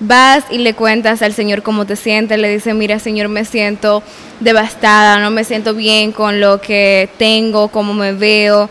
Vas 0.00 0.44
y 0.50 0.58
le 0.58 0.74
cuentas 0.74 1.22
al 1.22 1.34
Señor 1.34 1.62
cómo 1.62 1.86
te 1.86 1.94
sientes, 1.94 2.38
le 2.38 2.50
dices, 2.50 2.74
mira 2.74 2.98
Señor, 2.98 3.28
me 3.28 3.44
siento 3.44 4.02
devastada, 4.40 5.20
no 5.20 5.30
me 5.30 5.44
siento 5.44 5.72
bien 5.72 6.10
con 6.10 6.40
lo 6.40 6.60
que 6.60 7.08
tengo, 7.18 7.68
cómo 7.68 7.94
me 7.94 8.12
veo. 8.12 8.68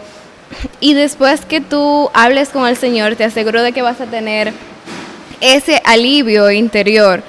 Y 0.82 0.94
después 0.94 1.46
que 1.46 1.62
tú 1.62 2.12
hables 2.14 2.50
con 2.50 2.68
el 2.68 2.76
Señor, 2.76 3.16
te 3.16 3.24
aseguro 3.24 3.64
de 3.64 3.72
que 3.72 3.82
vas 3.82 4.02
a 4.02 4.06
tener 4.06 4.52
ese 5.40 5.82
alivio 5.86 6.52
interior. 6.52 7.24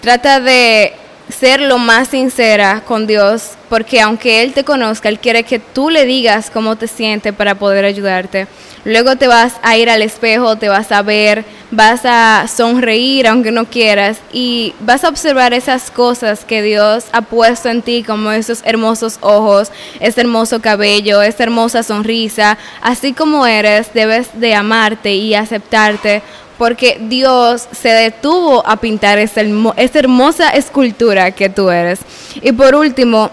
Trata 0.00 0.40
de 0.40 0.94
ser 1.28 1.60
lo 1.60 1.78
más 1.78 2.08
sincera 2.08 2.82
con 2.86 3.06
Dios, 3.06 3.52
porque 3.68 4.00
aunque 4.00 4.42
Él 4.42 4.52
te 4.52 4.64
conozca, 4.64 5.08
Él 5.08 5.18
quiere 5.18 5.44
que 5.44 5.58
tú 5.58 5.90
le 5.90 6.04
digas 6.04 6.50
cómo 6.50 6.76
te 6.76 6.86
sientes 6.86 7.32
para 7.32 7.54
poder 7.54 7.84
ayudarte. 7.84 8.46
Luego 8.84 9.16
te 9.16 9.26
vas 9.26 9.54
a 9.62 9.78
ir 9.78 9.88
al 9.88 10.02
espejo, 10.02 10.56
te 10.56 10.68
vas 10.68 10.92
a 10.92 11.00
ver, 11.00 11.44
vas 11.70 12.02
a 12.04 12.46
sonreír 12.54 13.26
aunque 13.26 13.50
no 13.50 13.64
quieras 13.64 14.18
y 14.30 14.74
vas 14.80 15.04
a 15.04 15.08
observar 15.08 15.54
esas 15.54 15.90
cosas 15.90 16.44
que 16.44 16.62
Dios 16.62 17.06
ha 17.12 17.22
puesto 17.22 17.70
en 17.70 17.80
ti, 17.80 18.04
como 18.06 18.30
esos 18.30 18.60
hermosos 18.64 19.16
ojos, 19.22 19.72
ese 20.00 20.20
hermoso 20.20 20.60
cabello, 20.60 21.22
esa 21.22 21.44
hermosa 21.44 21.82
sonrisa. 21.82 22.58
Así 22.82 23.14
como 23.14 23.46
eres, 23.46 23.94
debes 23.94 24.28
de 24.38 24.54
amarte 24.54 25.14
y 25.14 25.34
aceptarte 25.34 26.22
porque 26.58 26.98
Dios 27.00 27.68
se 27.72 27.88
detuvo 27.88 28.66
a 28.66 28.76
pintar 28.76 29.18
esa, 29.18 29.40
hermosa 29.40 30.50
escultura 30.50 31.32
que 31.32 31.48
tú 31.48 31.70
eres. 31.70 32.00
Y 32.42 32.52
por 32.52 32.74
último, 32.74 33.30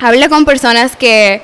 habla 0.00 0.28
con 0.28 0.44
personas 0.44 0.96
que 0.96 1.42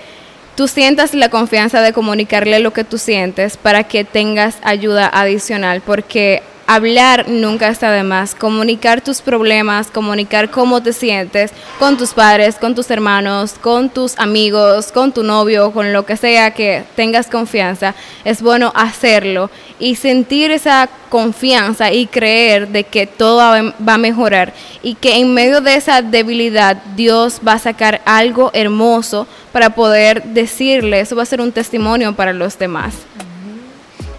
tú 0.55 0.69
sientas 0.69 1.15
la 1.15 1.29
confianza 1.29 1.81
de 1.81 1.93
comunicarle 1.93 2.61
lo 2.61 2.73
que 2.73 2.85
tú 2.85 2.99
sientes 2.99 3.57
para 3.57 3.85
que 3.85 4.05
tengas 4.05 4.57
ayuda 4.63 5.09
adicional, 5.13 5.83
porque 5.85 6.43
hablar 6.67 7.29
nunca 7.29 7.69
está 7.69 7.91
de 7.91 8.03
más. 8.03 8.35
Comunicar 8.35 9.01
tus 9.01 9.23
problemas, 9.23 9.91
comunicar 9.91 10.51
cómo 10.51 10.83
te 10.83 10.93
sientes 10.93 11.53
con 11.79 11.97
tus 11.97 12.13
padres, 12.13 12.57
con 12.57 12.75
tus 12.75 12.91
hermanos, 12.91 13.55
con 13.61 13.89
tus 13.89 14.19
amigos, 14.19 14.93
con 14.93 15.13
tu 15.13 15.23
novio, 15.23 15.73
con 15.73 15.93
lo 15.93 16.05
que 16.05 16.17
sea 16.17 16.53
que 16.53 16.85
tengas 16.97 17.29
confianza. 17.29 17.95
Es 18.25 18.43
bueno 18.43 18.73
hacerlo 18.75 19.51
y 19.79 19.97
sentir 19.97 20.51
esa 20.51 20.89
confianza 21.09 21.93
y 21.93 22.07
creer 22.07 22.69
de 22.69 22.85
que 22.85 23.07
todo 23.07 23.39
va 23.39 23.95
a 23.95 23.99
mejorar 23.99 24.53
y 24.83 24.95
que 24.95 25.17
en 25.17 25.33
medio 25.35 25.61
de 25.61 25.75
esa 25.75 26.03
debilidad 26.03 26.77
Dios 26.97 27.41
va 27.47 27.53
a 27.53 27.59
sacar 27.59 28.03
algo 28.05 28.51
hermoso 28.53 29.27
para 29.53 29.71
poder 29.71 30.23
decirle, 30.25 31.01
eso 31.01 31.17
va 31.17 31.23
a 31.23 31.27
ser 31.27 31.41
un 31.41 31.53
testimonio 31.53 32.15
para 32.15 32.33
los 32.33 32.59
demás. 32.59 32.95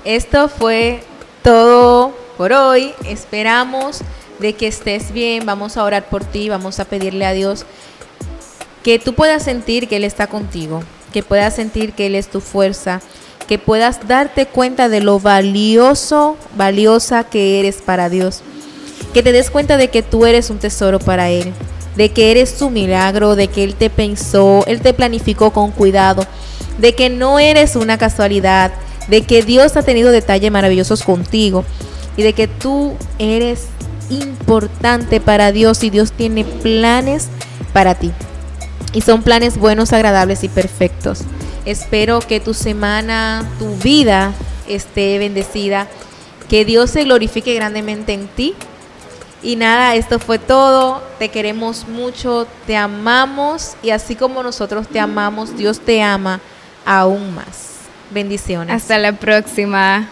esto 0.04 0.48
fue 0.48 1.02
todo 1.44 2.17
por 2.38 2.54
hoy. 2.54 2.94
Esperamos 3.06 4.00
de 4.40 4.54
que 4.54 4.68
estés 4.68 5.12
bien. 5.12 5.46
Vamos 5.46 5.76
a 5.76 5.84
orar 5.84 6.08
por 6.08 6.24
ti. 6.24 6.48
Vamos 6.48 6.80
a 6.80 6.86
pedirle 6.86 7.26
a 7.26 7.34
Dios 7.34 7.66
que 8.84 9.00
tú 9.00 9.14
puedas 9.14 9.44
sentir 9.44 9.90
que 9.90 9.98
Él 9.98 10.06
está 10.06 10.28
contigo, 10.28 10.82
que 11.12 11.24
puedas 11.24 11.56
sentir 11.56 11.92
que 11.92 12.06
Él 12.06 12.16
es 12.16 12.30
tu 12.30 12.40
fuerza, 12.40 13.02
que 13.46 13.60
puedas 13.60 14.08
darte 14.08 14.46
cuenta 14.46 14.88
de 14.88 15.02
lo 15.02 15.20
valioso, 15.20 16.38
valiosa 16.56 17.26
que 17.26 17.60
eres 17.60 17.82
para 17.82 18.08
Dios, 18.08 18.44
que 19.14 19.24
te 19.24 19.34
des 19.34 19.50
cuenta 19.50 19.76
de 19.76 19.90
que 19.90 20.04
tú 20.04 20.26
eres 20.26 20.50
un 20.50 20.60
tesoro 20.60 21.00
para 21.00 21.30
Él, 21.30 21.52
de 21.98 22.14
que 22.14 22.32
eres 22.32 22.50
su 22.50 22.70
milagro, 22.70 23.36
de 23.36 23.50
que 23.50 23.66
Él 23.66 23.76
te 23.76 23.90
pensó, 23.90 24.64
Él 24.68 24.80
te 24.80 24.94
planificó 24.94 25.52
con 25.52 25.72
cuidado, 25.72 26.26
de 26.78 26.96
que 26.96 27.10
no 27.10 27.40
eres 27.40 27.76
una 27.76 27.98
casualidad, 27.98 28.72
de 29.10 29.24
que 29.24 29.42
Dios 29.42 29.76
ha 29.76 29.84
tenido 29.84 30.12
detalles 30.12 30.52
maravillosos 30.52 31.04
contigo 31.04 31.66
y 32.18 32.24
de 32.24 32.34
que 32.34 32.48
tú 32.48 32.96
eres 33.20 33.68
importante 34.10 35.22
para 35.22 35.52
Dios 35.52 35.84
y 35.84 35.90
Dios 35.90 36.12
tiene 36.12 36.44
planes 36.44 37.28
para 37.72 37.96
ti. 37.96 38.12
Y 38.94 39.02
son 39.02 39.22
planes 39.22 39.58
buenos, 39.58 39.94
agradables 39.94 40.44
y 40.44 40.50
perfectos. 40.50 41.22
Espero 41.66 42.20
que 42.20 42.40
tu 42.40 42.54
semana, 42.54 43.48
tu 43.60 43.76
vida 43.76 44.34
esté 44.68 45.20
bendecida. 45.20 45.88
Que 46.50 46.66
Dios 46.66 46.92
se 46.92 47.04
glorifique 47.04 47.54
grandemente 47.54 48.14
en 48.14 48.28
ti. 48.28 48.56
Y 49.44 49.56
nada, 49.56 49.96
esto 49.96 50.18
fue 50.18 50.40
todo. 50.40 51.04
Te 51.20 51.30
queremos 51.30 51.88
mucho, 51.88 52.48
te 52.66 52.76
amamos 52.76 53.76
y 53.84 53.92
así 53.92 54.16
como 54.16 54.42
nosotros 54.42 54.88
te 54.88 55.00
amamos, 55.00 55.58
Dios 55.58 55.80
te 55.80 56.02
ama 56.02 56.40
aún 56.86 57.36
más. 57.36 57.76
Bendiciones. 58.10 58.74
Hasta 58.74 58.98
la 58.98 59.12
próxima. 59.12 60.10